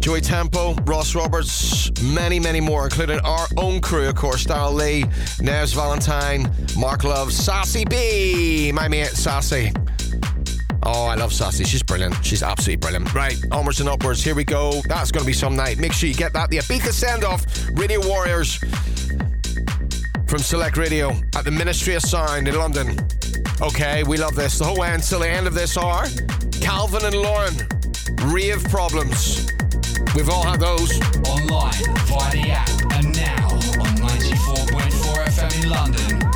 Joy 0.00 0.18
Tempo, 0.18 0.74
Ross 0.86 1.14
Roberts, 1.14 1.92
many, 2.02 2.40
many 2.40 2.60
more, 2.60 2.82
including 2.82 3.20
our 3.20 3.46
own 3.58 3.80
crew, 3.80 4.08
of 4.08 4.16
course, 4.16 4.44
Daryl 4.44 4.74
Lee, 4.74 5.04
Neves 5.38 5.72
Valentine, 5.72 6.50
Mark 6.76 7.04
Love, 7.04 7.32
Sassy 7.32 7.84
B, 7.84 8.72
my 8.72 8.88
mate 8.88 9.06
Sassy. 9.06 9.70
Oh, 10.82 11.04
I 11.04 11.14
love 11.14 11.32
Sassy. 11.32 11.64
She's 11.64 11.82
brilliant. 11.82 12.24
She's 12.24 12.42
absolutely 12.42 12.76
brilliant. 12.76 13.14
Right, 13.14 13.36
onwards 13.52 13.80
and 13.80 13.88
upwards. 13.88 14.24
Here 14.24 14.34
we 14.34 14.44
go. 14.44 14.80
That's 14.86 15.12
going 15.12 15.22
to 15.22 15.26
be 15.26 15.34
some 15.34 15.54
night. 15.54 15.78
Make 15.78 15.92
sure 15.92 16.08
you 16.08 16.14
get 16.14 16.32
that. 16.32 16.48
The 16.48 16.56
Ibiza 16.56 16.92
send 16.92 17.22
off. 17.22 17.44
Radio 17.74 18.00
Warriors 18.08 18.58
from 20.30 20.38
Select 20.38 20.76
Radio 20.76 21.10
at 21.34 21.44
the 21.44 21.50
Ministry 21.50 21.96
of 21.96 22.02
Sound 22.02 22.46
in 22.46 22.54
London. 22.54 22.96
Okay, 23.60 24.04
we 24.04 24.16
love 24.16 24.36
this. 24.36 24.60
The 24.60 24.64
whole 24.64 24.76
way 24.76 24.94
until 24.94 25.18
the 25.18 25.28
end 25.28 25.48
of 25.48 25.54
this 25.54 25.76
hour. 25.76 26.04
Calvin 26.60 27.04
and 27.04 27.16
Lauren, 27.16 27.52
rave 28.32 28.62
problems. 28.70 29.50
We've 30.14 30.30
all 30.30 30.44
had 30.44 30.60
those. 30.60 30.92
Online, 31.26 31.74
via 32.06 32.30
the 32.30 32.48
app, 32.48 32.68
and 32.94 33.16
now 33.16 33.48
on 33.48 33.96
94.4 33.98 35.24
FM 35.26 35.64
in 35.64 35.68
London, 35.68 36.29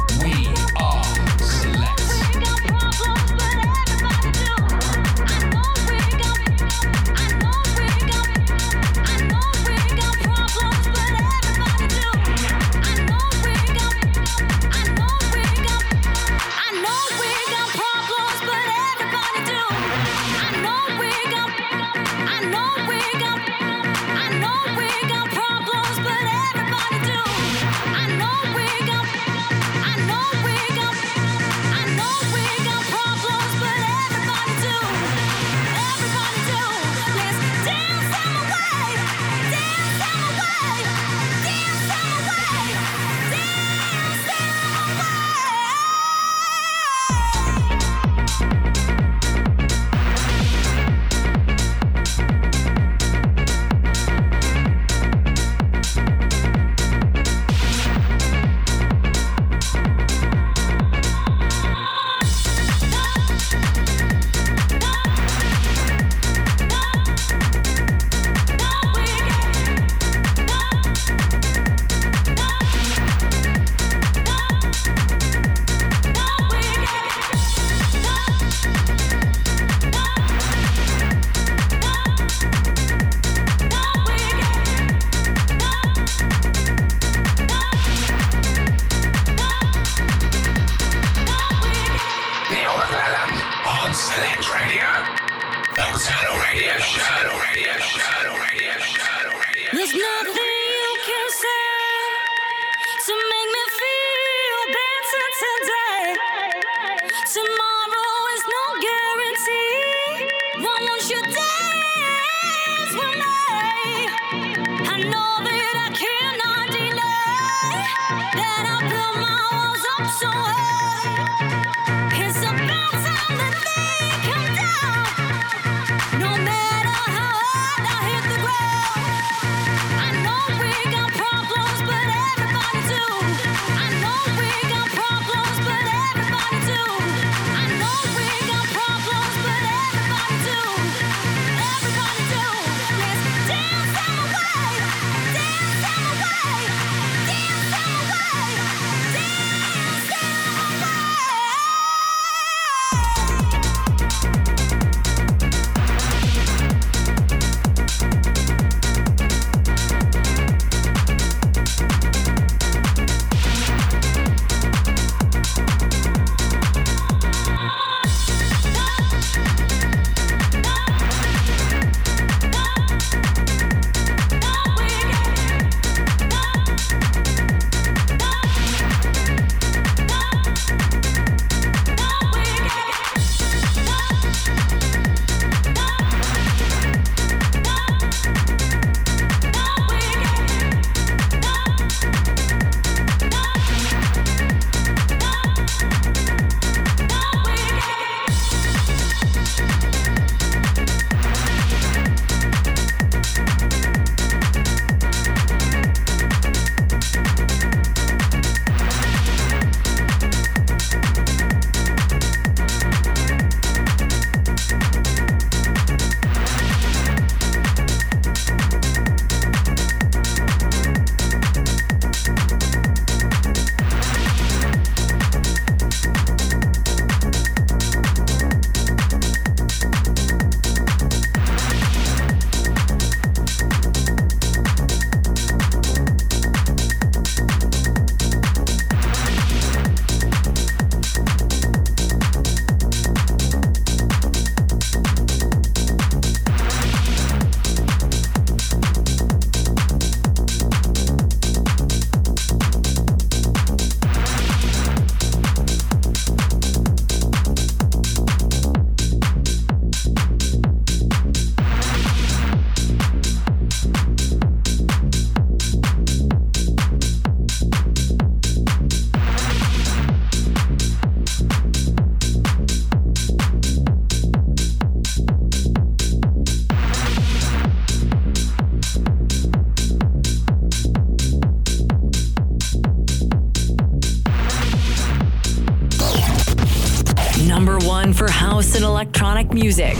music. 289.55 289.97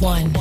One. 0.00 0.32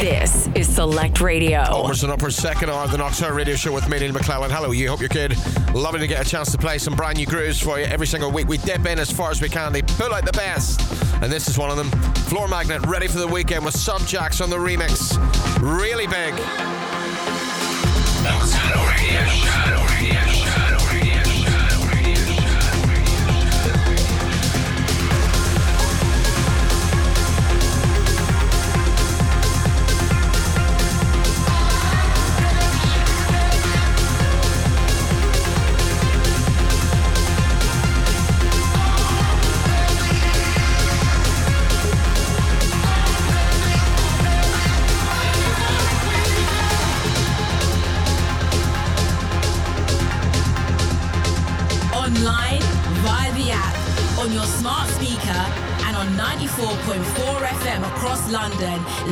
This 0.00 0.48
is 0.54 0.74
Select 0.74 1.20
Radio. 1.20 1.60
Onwards 1.60 2.02
and 2.02 2.10
upwards, 2.10 2.36
second 2.36 2.70
hour 2.70 2.84
of 2.84 2.90
the 2.90 2.96
Nocturne 2.96 3.34
Radio 3.34 3.56
Show 3.56 3.72
with 3.72 3.86
me, 3.90 3.98
Neal 3.98 4.12
McClelland. 4.12 4.50
Hello, 4.50 4.70
you. 4.70 4.88
Hope 4.88 5.00
you're 5.00 5.10
good. 5.10 5.36
Lovely 5.74 6.00
to 6.00 6.06
get 6.06 6.26
a 6.26 6.28
chance 6.28 6.50
to 6.52 6.58
play 6.58 6.78
some 6.78 6.96
brand 6.96 7.18
new 7.18 7.26
grooves 7.26 7.60
for 7.60 7.78
you 7.78 7.84
every 7.84 8.06
single 8.06 8.30
week. 8.30 8.48
We 8.48 8.56
dip 8.56 8.86
in 8.86 8.98
as 8.98 9.10
far 9.10 9.30
as 9.30 9.42
we 9.42 9.50
can. 9.50 9.72
They 9.72 9.82
pull 9.82 10.14
out 10.14 10.24
the 10.24 10.32
best. 10.32 10.80
And 11.22 11.30
this 11.30 11.46
is 11.46 11.58
one 11.58 11.70
of 11.70 11.76
them. 11.76 11.90
Floor 12.24 12.48
Magnet, 12.48 12.86
ready 12.86 13.06
for 13.06 13.18
the 13.18 13.28
weekend 13.28 13.62
with 13.62 13.74
Subjaax 13.74 14.42
on 14.42 14.48
the 14.48 14.56
remix. 14.56 15.18
Really 15.60 16.06
big. 16.06 16.79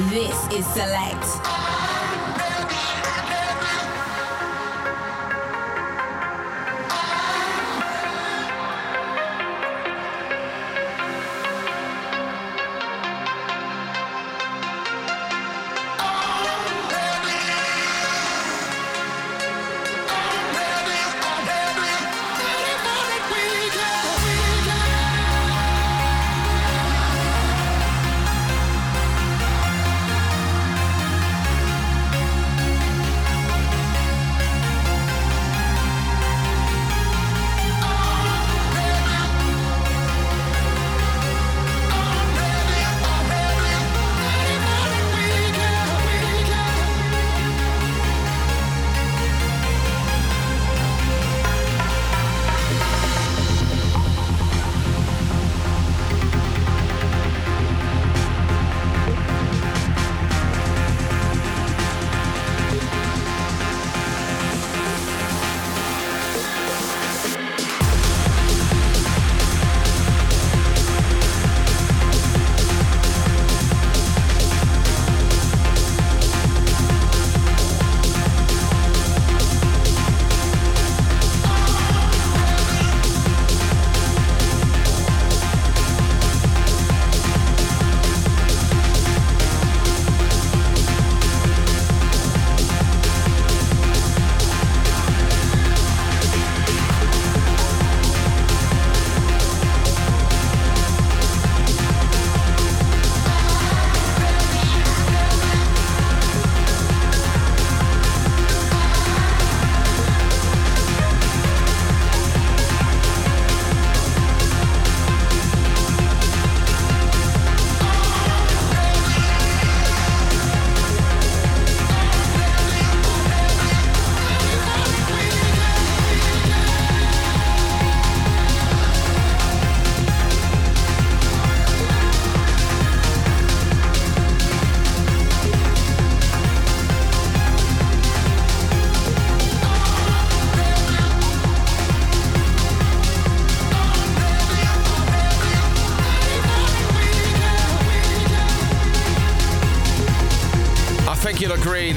This 0.07 0.46
is 0.53 0.64
Select. 0.64 1.47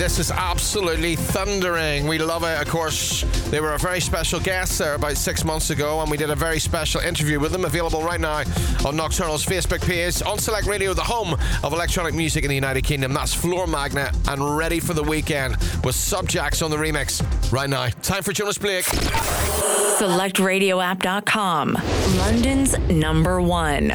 This 0.01 0.17
is 0.17 0.31
absolutely 0.31 1.15
thundering. 1.15 2.07
We 2.07 2.17
love 2.17 2.43
it. 2.43 2.59
Of 2.59 2.67
course, 2.69 3.21
they 3.51 3.61
were 3.61 3.73
a 3.73 3.77
very 3.77 4.01
special 4.01 4.39
guest 4.39 4.79
there 4.79 4.95
about 4.95 5.15
six 5.15 5.45
months 5.45 5.69
ago, 5.69 6.01
and 6.01 6.09
we 6.09 6.17
did 6.17 6.31
a 6.31 6.35
very 6.35 6.57
special 6.57 7.01
interview 7.01 7.39
with 7.39 7.51
them, 7.51 7.65
available 7.65 8.01
right 8.01 8.19
now 8.19 8.39
on 8.83 8.95
Nocturnal's 8.95 9.45
Facebook 9.45 9.85
page. 9.85 10.23
On 10.23 10.39
Select 10.39 10.65
Radio, 10.65 10.95
the 10.95 11.03
home 11.03 11.35
of 11.63 11.71
electronic 11.71 12.15
music 12.15 12.43
in 12.43 12.49
the 12.49 12.55
United 12.55 12.83
Kingdom. 12.83 13.13
That's 13.13 13.35
Floor 13.35 13.67
Magnet 13.67 14.11
and 14.27 14.57
ready 14.57 14.79
for 14.79 14.95
the 14.95 15.03
weekend 15.03 15.57
with 15.83 15.95
Subjaax 15.95 16.65
on 16.65 16.71
the 16.71 16.77
remix 16.77 17.21
right 17.51 17.69
now. 17.69 17.89
Time 18.01 18.23
for 18.23 18.33
Jonas 18.33 18.57
Blake. 18.57 18.85
SelectRadioApp.com, 18.85 21.77
London's 22.17 22.75
number 22.89 23.39
one. 23.39 23.91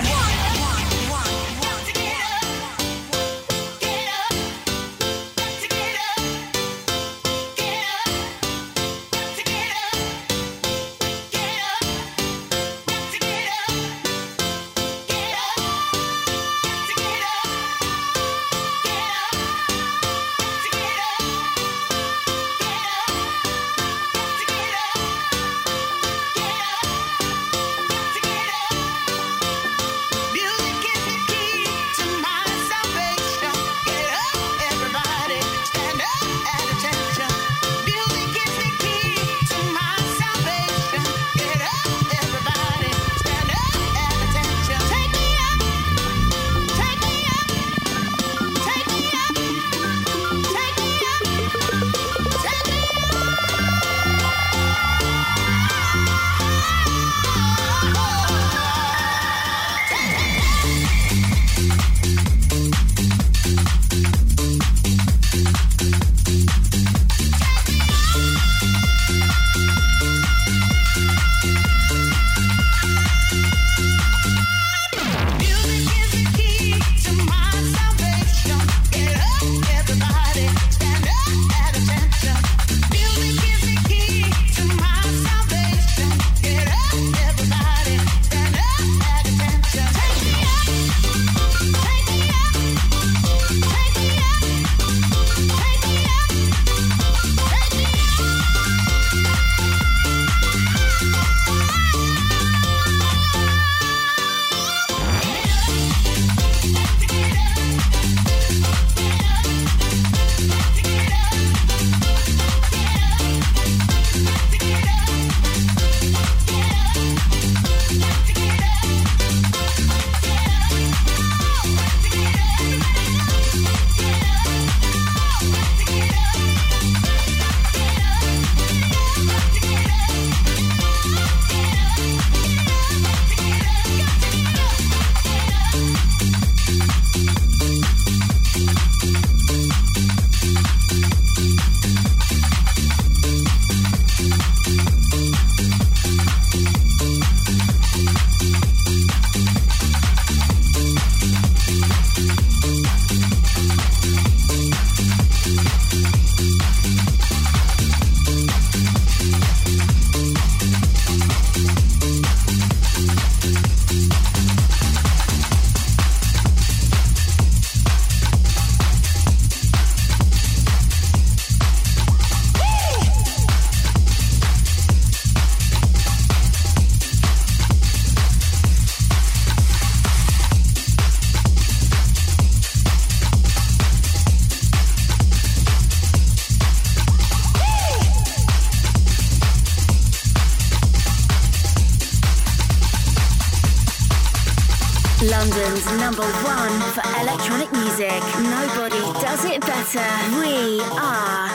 London's 195.31 195.85
number 195.99 196.22
one 196.22 196.81
for 196.95 197.03
electronic 197.20 197.72
music. 197.72 198.22
Nobody 198.39 199.01
does 199.20 199.45
it 199.45 199.61
better. 199.61 200.07
We 200.41 200.81
are 200.99 201.49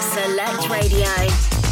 Select 0.00 0.68
Radio. 0.68 1.65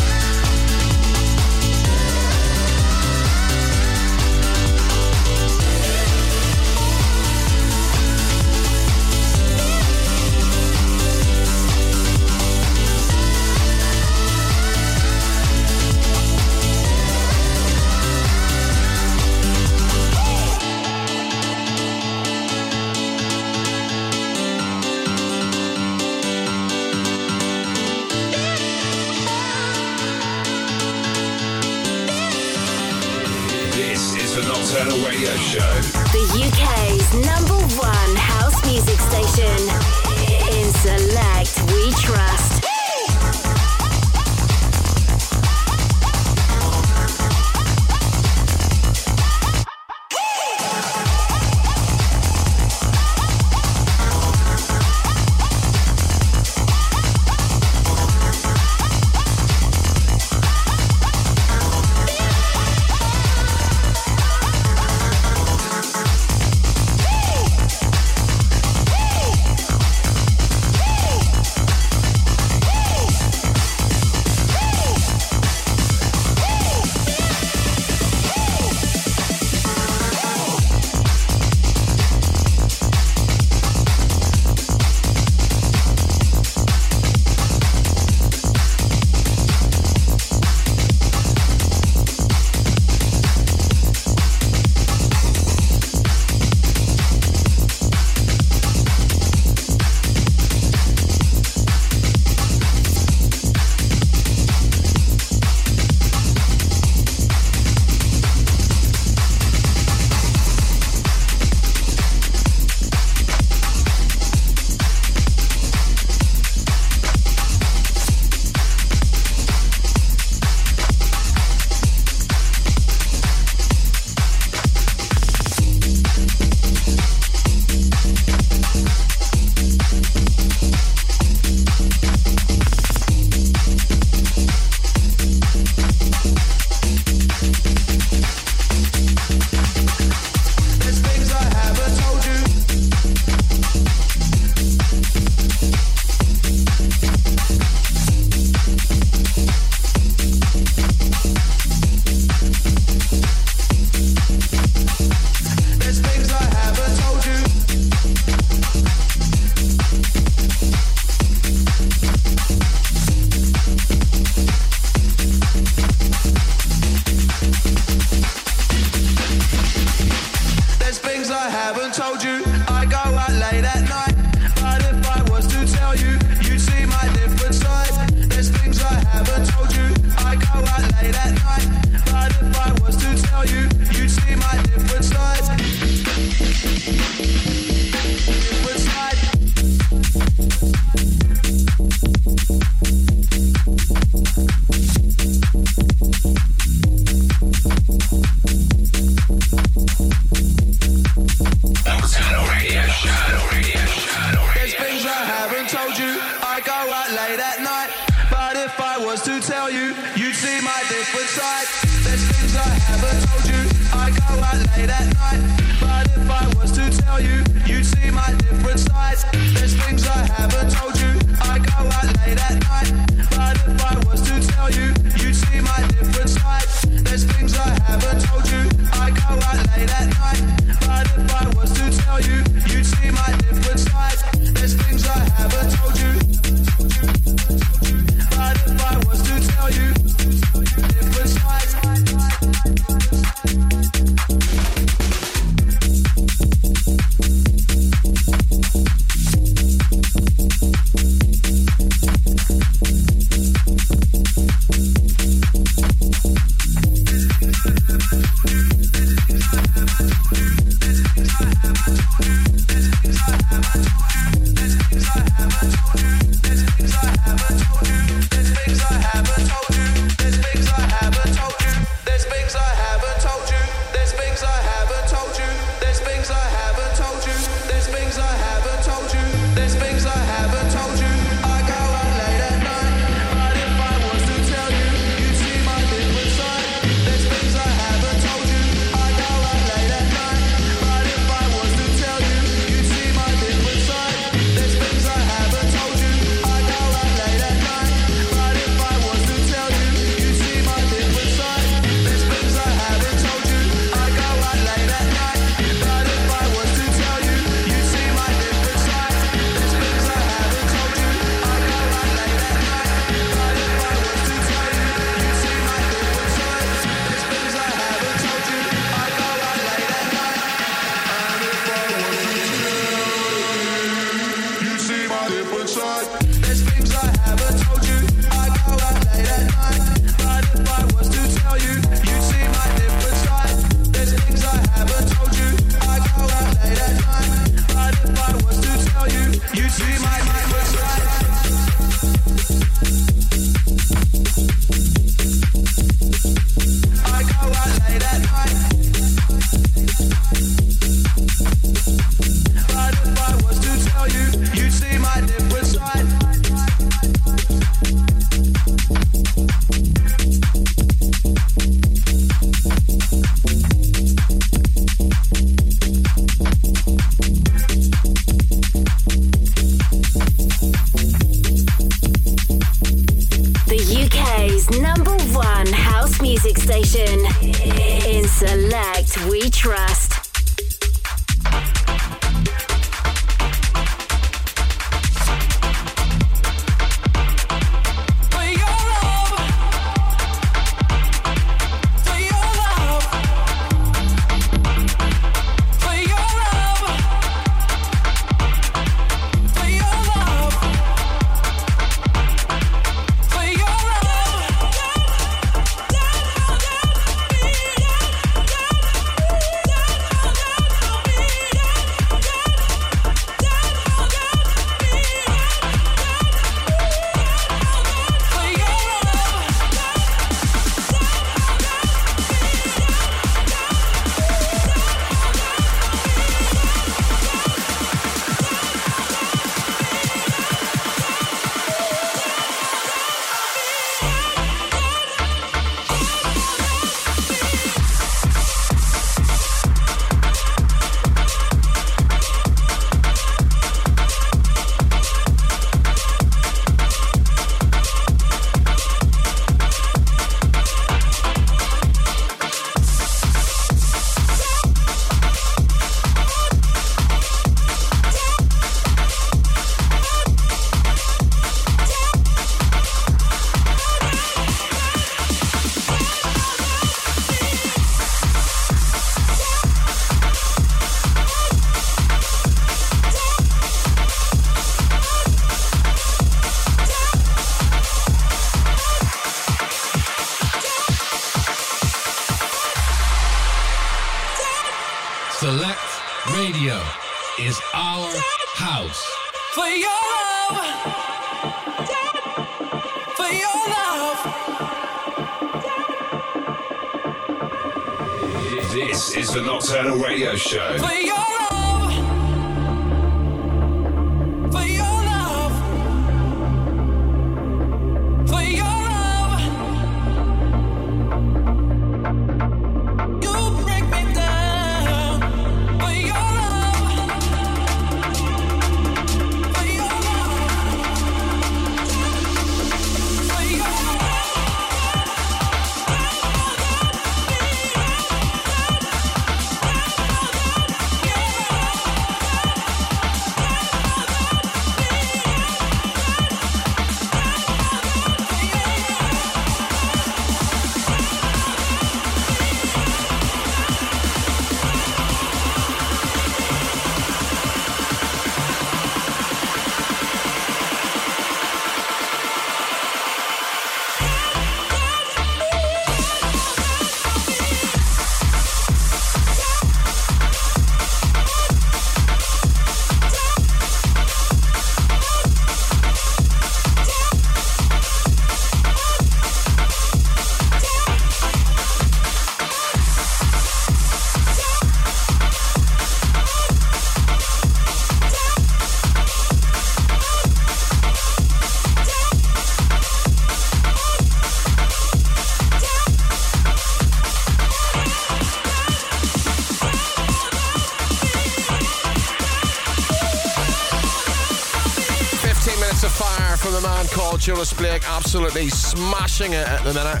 Jonas 597.26 597.52
Blake. 597.52 597.82
Absolutely 597.88 598.48
smashing 598.48 599.32
it 599.32 599.48
at 599.48 599.60
the 599.64 599.74
minute. 599.74 600.00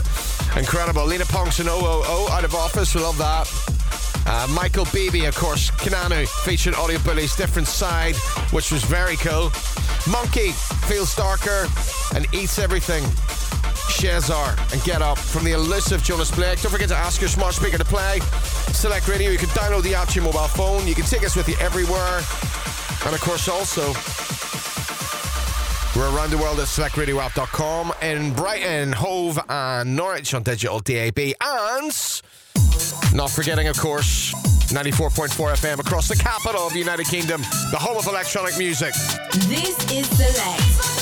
Incredible. 0.56 1.04
Lena 1.04 1.24
and 1.24 1.68
OOO 1.68 2.28
out 2.30 2.44
of 2.44 2.54
office. 2.54 2.94
We 2.94 3.00
love 3.00 3.18
that. 3.18 3.50
Uh, 4.28 4.46
Michael 4.54 4.86
Beebe, 4.92 5.24
of 5.24 5.34
course, 5.34 5.72
Kananu 5.72 6.28
featured 6.44 6.76
Audio 6.76 7.00
Bully's 7.00 7.34
Different 7.34 7.66
Side, 7.66 8.14
which 8.52 8.70
was 8.70 8.84
very 8.84 9.16
cool. 9.16 9.50
Monkey 10.08 10.52
feels 10.86 11.16
darker 11.16 11.66
and 12.14 12.32
eats 12.32 12.60
everything. 12.60 13.02
Shazar 13.90 14.56
and 14.72 14.80
Get 14.84 15.02
Up 15.02 15.18
from 15.18 15.42
the 15.42 15.50
elusive 15.50 16.04
Jonas 16.04 16.30
Blake. 16.30 16.62
Don't 16.62 16.70
forget 16.70 16.88
to 16.90 16.96
ask 16.96 17.20
your 17.20 17.28
smart 17.28 17.54
speaker 17.54 17.76
to 17.76 17.84
play. 17.84 18.20
Select 18.70 19.08
Radio. 19.08 19.32
You 19.32 19.38
can 19.38 19.48
download 19.48 19.82
the 19.82 19.96
app 19.96 20.06
to 20.10 20.14
your 20.14 20.24
mobile 20.24 20.46
phone. 20.46 20.86
You 20.86 20.94
can 20.94 21.04
take 21.06 21.24
us 21.24 21.34
with 21.34 21.48
you 21.48 21.56
everywhere. 21.58 22.22
And 23.04 23.14
of 23.16 23.20
course, 23.20 23.48
also, 23.48 23.94
we're 25.96 26.14
around 26.14 26.30
the 26.30 26.38
world 26.38 26.58
at 26.58 26.66
selectradioapp.com 26.66 27.92
in 28.02 28.32
Brighton, 28.34 28.92
Hove, 28.92 29.38
and 29.48 29.96
Norwich 29.96 30.34
on 30.34 30.42
digital 30.42 30.80
DAB. 30.80 31.18
And 31.40 32.22
not 33.14 33.30
forgetting, 33.30 33.68
of 33.68 33.78
course, 33.78 34.34
94.4 34.72 35.54
FM 35.54 35.78
across 35.78 36.08
the 36.08 36.16
capital 36.16 36.66
of 36.66 36.72
the 36.72 36.78
United 36.78 37.06
Kingdom, 37.06 37.40
the 37.70 37.78
home 37.78 37.96
of 37.96 38.06
electronic 38.06 38.58
music. 38.58 38.92
This 39.48 39.92
is 39.92 40.06
Select. 40.08 40.95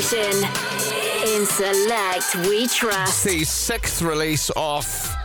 station. 0.00 0.44
In 1.26 1.46
Select, 1.46 2.34
we 2.48 2.66
trust. 2.66 3.24
The 3.24 3.44
sixth 3.44 4.02
release 4.02 4.50
of 4.56 5.16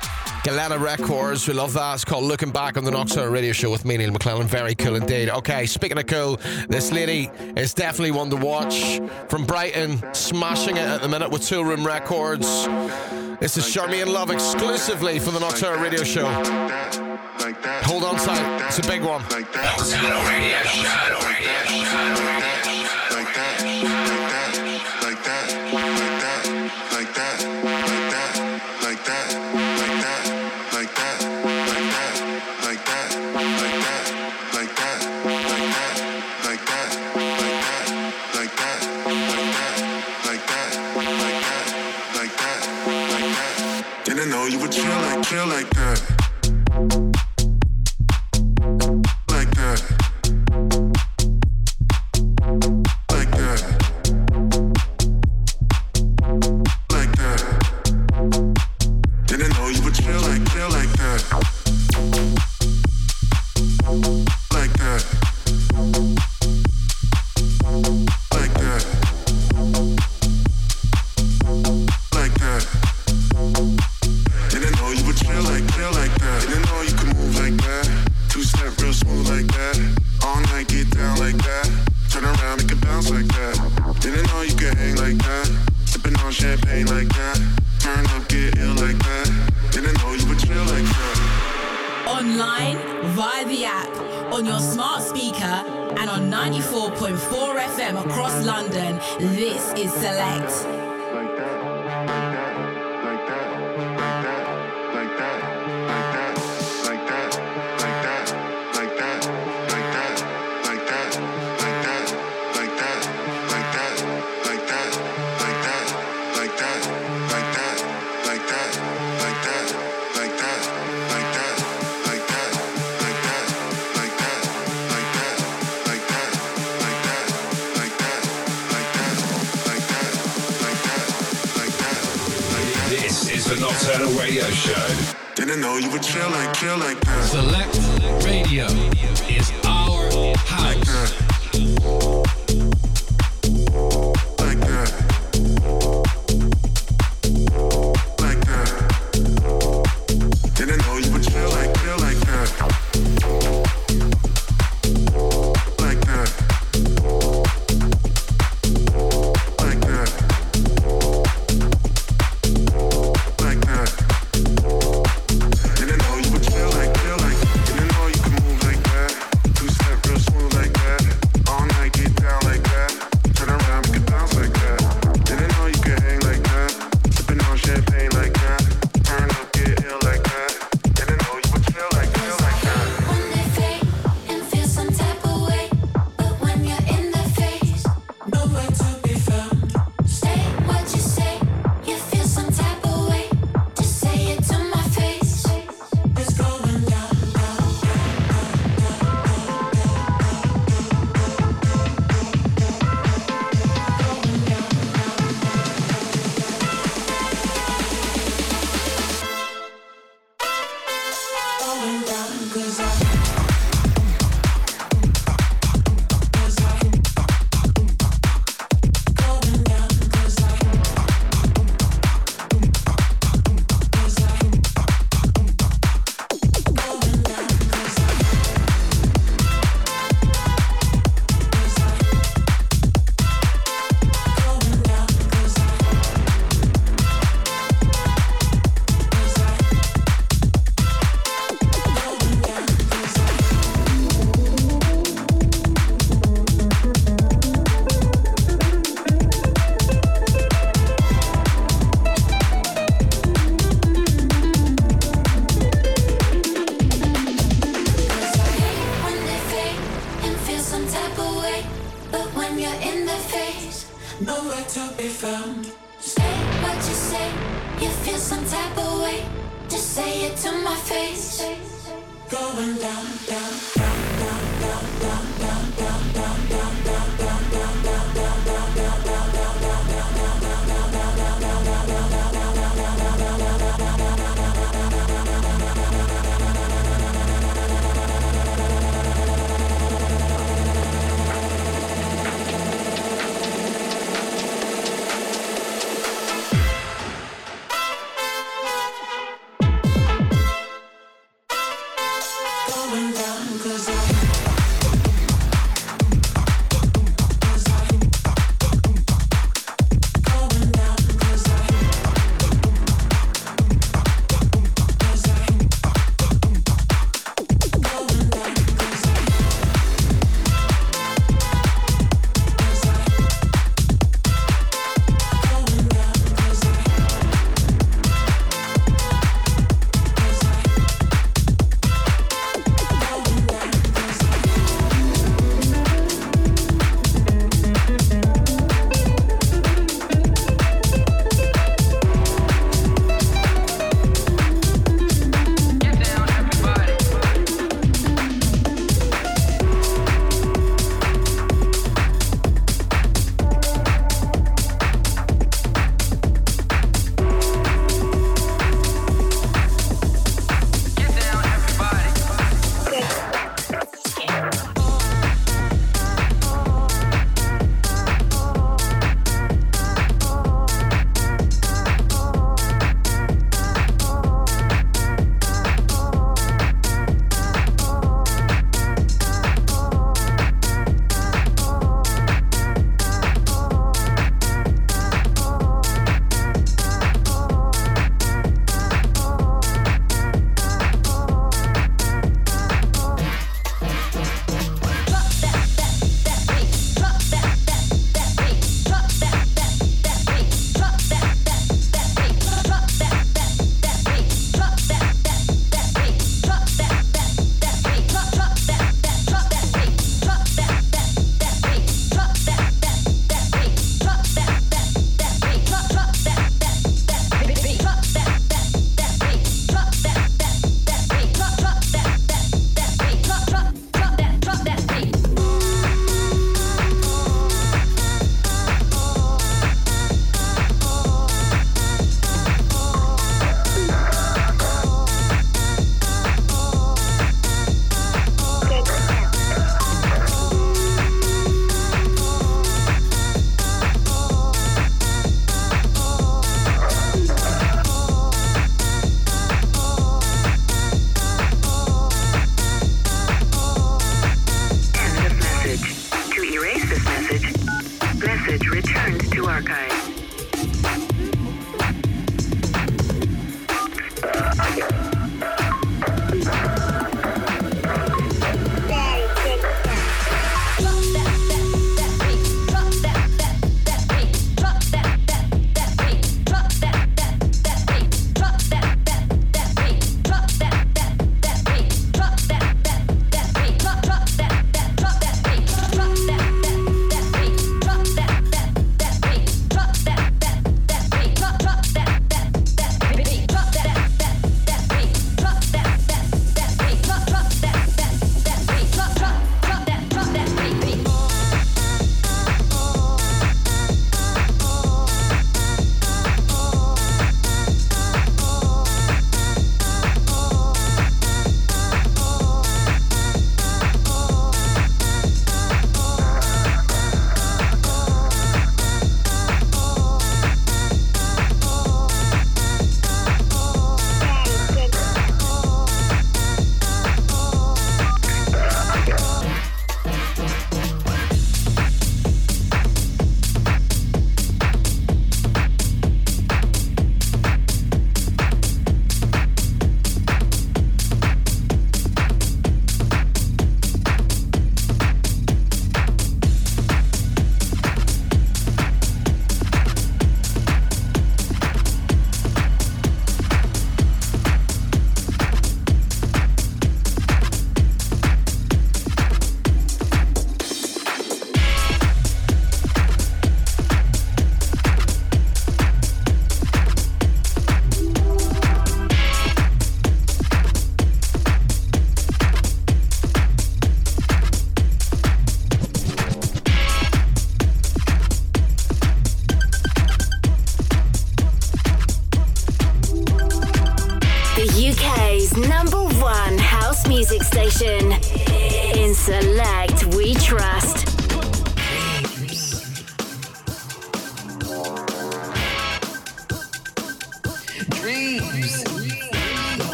Galena 0.44 0.78
Records. 0.78 1.48
We 1.48 1.54
love 1.54 1.74
that. 1.74 1.96
It's 1.96 2.06
called 2.06 2.24
Looking 2.24 2.52
Back 2.52 2.78
on 2.78 2.84
the 2.84 2.92
Nocturnal 2.92 3.30
Radio 3.30 3.52
Show 3.52 3.70
with 3.70 3.86
me, 3.86 3.98
Neal 3.98 4.12
McClelland. 4.12 4.46
Very 4.46 4.74
cool 4.76 4.96
indeed. 4.96 5.30
Okay, 5.30 5.66
speaking 5.66 5.98
of 5.98 6.08
cool, 6.08 6.40
this 6.70 6.92
lady 6.92 7.30
is 7.56 7.74
definitely 7.74 8.12
one 8.12 8.30
to 8.30 8.38
watch 8.38 9.02
from 9.28 9.46
Brighton, 9.46 10.02
smashing 10.14 10.78
it 10.78 10.88
at 10.88 11.02
the 11.02 11.08
minute 11.08 11.30
with 11.30 11.42
Toolroom 11.42 11.86
Records. 11.86 12.48
This 13.40 13.58
is 13.58 13.66
Charmain 13.66 14.08
Love 14.08 14.32
exclusively 14.32 15.20
for 15.20 15.32
the 15.32 15.40
Nocturnal 15.40 15.82
Radio 15.82 16.04
Show. 16.04 16.26
Hold 17.84 18.04
on 18.04 18.16
tight, 18.16 18.68
it's 18.68 18.80
a 18.80 18.84
big 18.84 19.02
one. 19.04 19.24
Radio 19.24 20.64
Show. 20.64 22.41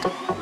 Thank 0.00 0.38
you. 0.38 0.41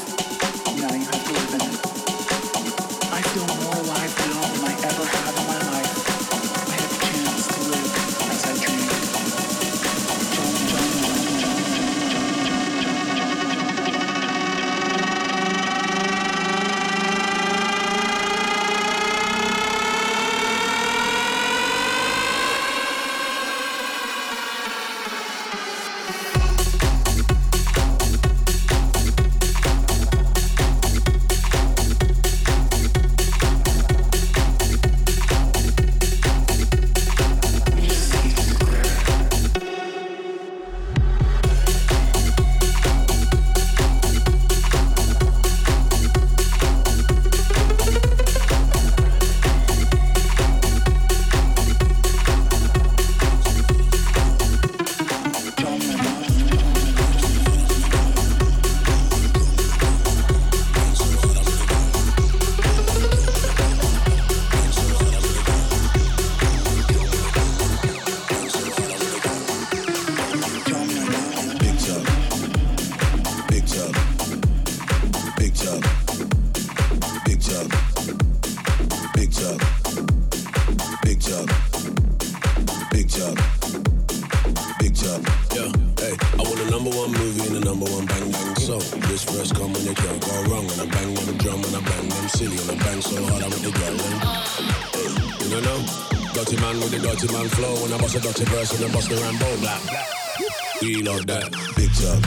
that. 101.27 101.51
Big 101.75 101.91
chub, 101.93 102.21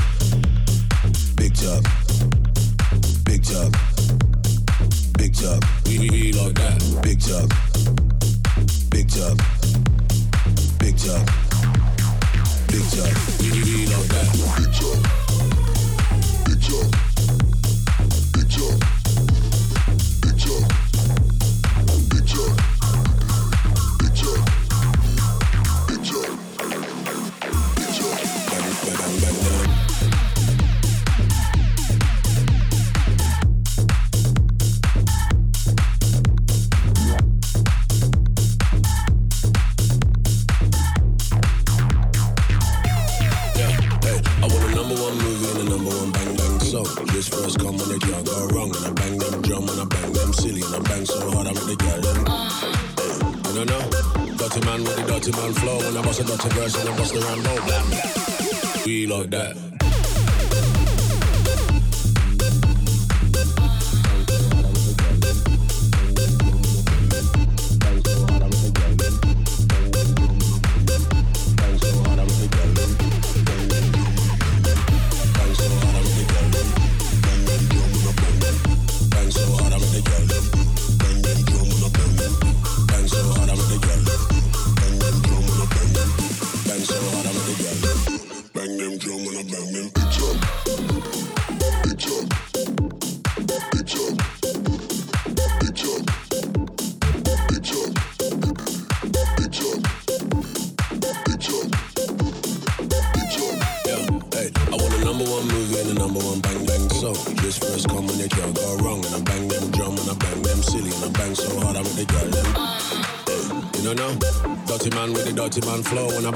big 1.36 1.54
chub, 1.54 1.82
big 3.24 3.42
chub, 3.44 3.72
big 5.16 5.34
chub. 5.34 5.64
We 5.86 5.98
need 5.98 6.10
we 6.10 6.32
like 6.32 6.54
that. 6.54 6.82
Big 7.02 7.20
chub, 7.20 7.50
big 8.90 9.08
chub, 9.08 9.38
big 10.78 10.98
chub, 10.98 11.26
big 12.68 12.84
chub. 12.90 13.16
We 13.40 13.48
need 13.50 13.64
we 13.64 13.86
like 13.86 14.08
that. 14.12 14.28
Big 14.58 14.70
chub, 14.72 15.00
big 16.46 16.60
chub. 16.62 17.03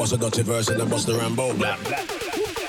bust 0.08 0.22
a 0.22 0.30
dirty 0.30 0.42
verse 0.42 0.68
and 0.68 0.80
I 0.80 0.84
bust 0.86 1.06
the 1.06 1.14
Rambo. 1.14 1.52
Blah, 1.54 1.76
blah. 1.84 2.00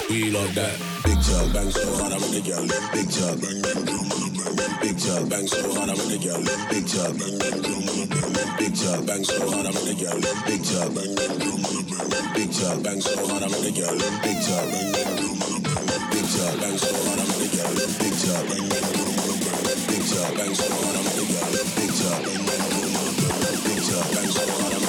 We 0.10 0.32
love 0.32 0.54
that. 0.56 0.76
Big 1.06 1.20
tub, 1.24 1.54
bang 1.54 1.72
so 1.72 1.88
hard, 1.96 2.12
I'm 2.12 2.20
the 2.20 2.42
girl. 2.44 2.68
Big 2.92 3.08
tub, 3.08 3.40
bang, 3.40 3.62
bang, 3.64 3.80
drum 3.86 4.12
on 4.12 4.20
the 4.28 4.52
bang. 4.60 4.76
Big 4.84 4.98
tub, 5.00 5.30
bang 5.30 5.48
so 5.48 5.62
hard, 5.72 5.90
I'm 5.90 6.02
the 6.10 6.18
girl. 6.20 6.42
Big 6.68 6.86
tub, 6.90 7.16
bang, 7.16 7.40
bang, 7.40 7.60
drum 7.64 7.88
on 7.88 7.96
the 7.96 8.08
bang. 8.12 8.50
Big 8.60 8.76
tub, 8.76 9.06
bang 9.08 9.24
so 9.24 9.40
hard, 9.48 9.66
I'm 9.72 9.78
the 9.88 9.96
girl. 9.96 10.20
Big 10.20 10.64
tub, 10.68 10.92
bang, 10.92 11.16
bang, 11.16 11.36
drum 11.40 11.64
on 11.64 11.76
the 11.80 11.84
bang. 11.88 12.28
Big 12.36 12.52
tub, 12.52 12.78
bang 12.84 13.00
so 13.00 13.14
hard, 13.24 13.44
I'm 13.44 13.56
the 13.56 13.72
girl. 13.72 13.96
Big 14.20 14.40
tub, 14.44 14.66
bang, 14.68 14.92
bang, 14.92 15.12
drum 15.16 15.40
on 15.40 15.52
the 15.56 15.60
bang. 15.64 16.04
Big 16.12 16.28
tub, 16.28 16.56
bang 16.60 16.76
so 16.76 16.92
hard, 16.92 17.20
I'm 17.24 17.32
the 17.40 17.48
girl. 17.56 17.72
Big 18.04 18.16
tub, 18.20 18.44
bang, 18.52 18.68
bang, 18.68 18.88
drum 18.92 19.16
on 19.16 19.28
the 19.32 19.40
bang. 19.40 19.80
Big 19.88 20.04
tub, 20.12 20.32
bang 20.36 20.56
so 20.60 20.68
hard, 20.68 20.96
I'm 21.00 21.08
the 21.16 21.24
girl. 21.24 21.52
Big 21.56 21.92
tub, 21.96 22.20
bang, 22.20 22.44
bang, 22.44 22.64
drum 22.68 22.96
on 23.00 23.06
the 23.08 23.28
bang. 23.32 23.58
Big 23.64 23.80
tub, 23.88 24.08
bang 24.12 24.28
so 24.28 24.44
hard, 24.44 24.74
I'm 24.76 24.84
the 24.84 24.84
girl. 24.84 24.89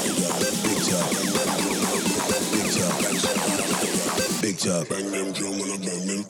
top. 4.60 4.88
Bang 4.88 5.10
them 5.10 5.32
drum 5.32 5.52
and 5.54 5.72
I 5.72 5.76
bang 5.78 6.06
them 6.06 6.29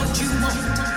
what 0.00 0.20
you 0.20 0.28
want. 0.40 0.89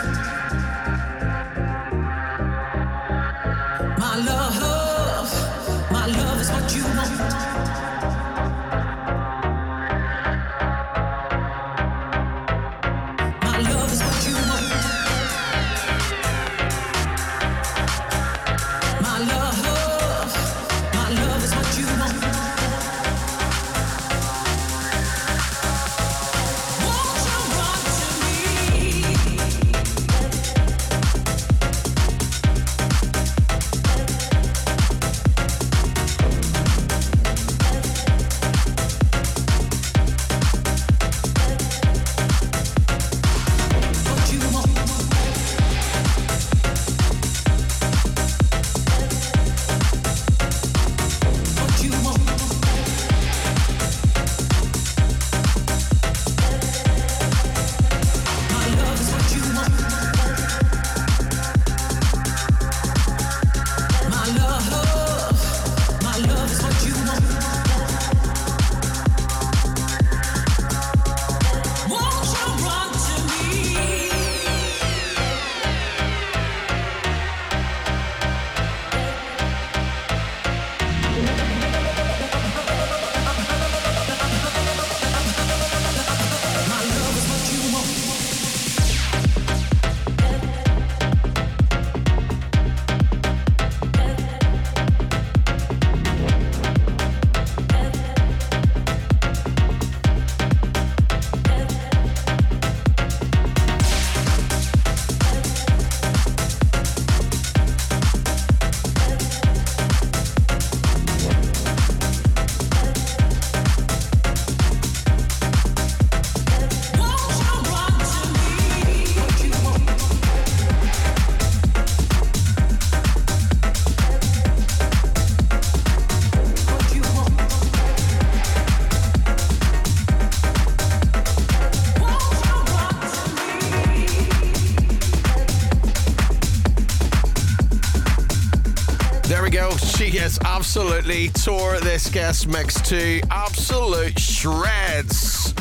Absolutely 140.65 141.27
tore 141.27 141.81
this 141.81 142.09
guest 142.09 142.47
mix 142.47 142.79
to 142.83 143.19
absolute 143.29 144.17
shreds. 144.17 145.53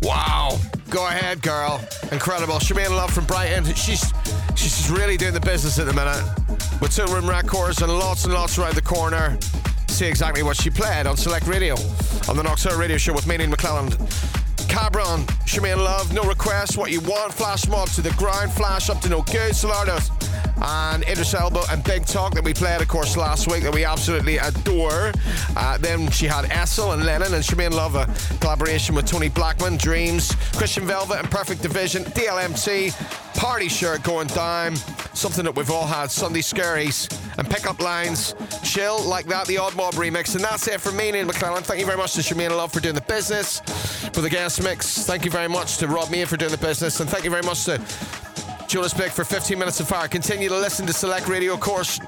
Wow. 0.00 0.60
Go 0.90 1.08
ahead, 1.08 1.42
girl. 1.42 1.84
Incredible. 2.12 2.54
Charmain 2.54 2.90
Love 2.90 3.12
from 3.12 3.24
Brighton. 3.24 3.64
She's 3.74 4.12
she's 4.54 4.88
really 4.92 5.16
doing 5.16 5.34
the 5.34 5.40
business 5.40 5.80
at 5.80 5.86
the 5.86 5.92
minute. 5.92 6.22
With 6.80 6.92
Toolroom 6.92 7.28
records 7.28 7.82
and 7.82 7.92
lots 7.92 8.26
and 8.26 8.32
lots 8.32 8.56
around 8.58 8.76
the 8.76 8.80
corner. 8.80 9.36
See 9.88 10.06
exactly 10.06 10.44
what 10.44 10.56
she 10.56 10.70
played 10.70 11.08
on 11.08 11.16
Select 11.16 11.48
Radio 11.48 11.74
on 12.28 12.36
the 12.36 12.44
Nocturnal 12.44 12.78
Radio 12.78 12.96
Show 12.96 13.14
with 13.14 13.26
me 13.26 13.34
and 13.34 13.52
McClelland. 13.52 13.98
Cabron, 14.68 15.26
Charmain 15.46 15.78
Love, 15.78 16.12
no 16.12 16.22
request, 16.22 16.78
what 16.78 16.92
you 16.92 17.00
want, 17.00 17.34
flash 17.34 17.66
mob 17.66 17.88
to 17.88 18.02
the 18.02 18.10
ground, 18.10 18.52
flash 18.52 18.88
up 18.88 19.00
to 19.00 19.08
no 19.08 19.22
good, 19.22 19.52
Solardos, 19.52 20.10
and 20.62 21.02
Idris 21.04 21.34
Elba 21.34 21.62
and 21.70 21.82
Big 21.84 22.06
Talk 22.06 22.34
that 22.34 22.44
we 22.44 22.54
played, 22.54 22.80
of 22.80 22.88
course, 22.88 23.16
last 23.16 23.50
week 23.50 23.62
that 23.62 23.74
we 23.74 23.84
absolutely 23.84 24.38
adore. 24.38 25.12
Uh, 25.56 25.78
then 25.78 26.10
she 26.10 26.26
had 26.26 26.44
Essel 26.46 26.94
and 26.94 27.04
Lennon 27.04 27.34
and 27.34 27.44
Charmain 27.44 27.72
Love, 27.72 27.94
a 27.94 28.06
collaboration 28.40 28.94
with 28.94 29.06
Tony 29.06 29.28
Blackman, 29.28 29.76
Dreams, 29.76 30.34
Christian 30.56 30.86
Velvet 30.86 31.18
and 31.18 31.30
Perfect 31.30 31.62
Division, 31.62 32.04
DLMT, 32.04 32.92
Party 33.38 33.68
Shirt 33.68 34.02
going 34.02 34.26
down, 34.28 34.74
something 35.14 35.44
that 35.44 35.54
we've 35.54 35.70
all 35.70 35.86
had, 35.86 36.10
Sunday 36.10 36.40
Scaries, 36.40 37.08
and 37.38 37.48
pickup 37.48 37.80
lines, 37.80 38.34
chill 38.64 39.00
like 39.04 39.26
that, 39.26 39.46
the 39.46 39.58
Odd 39.58 39.76
Mob 39.76 39.94
remix. 39.94 40.34
And 40.34 40.42
that's 40.42 40.66
it 40.66 40.80
for 40.80 40.90
me, 40.90 41.12
Neal 41.12 41.26
McClelland. 41.26 41.62
Thank 41.62 41.78
you 41.78 41.86
very 41.86 41.98
much 41.98 42.14
to 42.14 42.20
Charmain 42.20 42.50
Love 42.50 42.72
for 42.72 42.80
doing 42.80 42.96
the 42.96 43.00
business, 43.02 43.60
for 44.12 44.20
the 44.20 44.30
guest 44.30 44.62
mix. 44.62 45.06
Thank 45.06 45.24
you 45.24 45.30
very 45.30 45.48
much 45.48 45.78
to 45.78 45.86
Rob 45.86 46.10
Meehan 46.10 46.26
for 46.26 46.36
doing 46.36 46.50
the 46.50 46.58
business, 46.58 46.98
and 46.98 47.08
thank 47.08 47.24
you 47.24 47.30
very 47.30 47.42
much 47.42 47.64
to 47.66 47.78
Jonas 48.68 48.92
Blake 48.92 49.12
for 49.12 49.24
15 49.24 49.58
minutes 49.58 49.80
of 49.80 49.88
fire. 49.88 50.08
Continue 50.08 50.50
to 50.50 50.58
listen 50.58 50.84
to 50.86 50.92
Select 50.92 51.26
Radio, 51.26 51.56
course, 51.56 51.98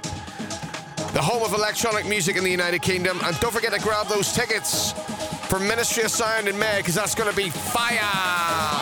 the 1.15 1.23
home 1.23 1.43
of 1.43 1.55
electronic 1.55 2.07
music 2.07 2.37
in 2.37 2.45
the 2.45 2.51
United 2.51 2.83
Kingdom. 2.83 3.19
And 3.25 3.41
don't 3.41 3.51
forget 3.51 3.73
to 3.73 3.81
grab 3.81 4.09
those 4.09 4.31
tickets 4.35 4.93
for 5.49 5.59
Ministry 5.59 6.03
of 6.03 6.11
Sound 6.11 6.49
in 6.49 6.59
May, 6.59 6.77
because 6.77 6.95
that's 6.95 7.15
going 7.15 7.31
to 7.31 7.37
be 7.37 7.49
fire. 7.49 8.80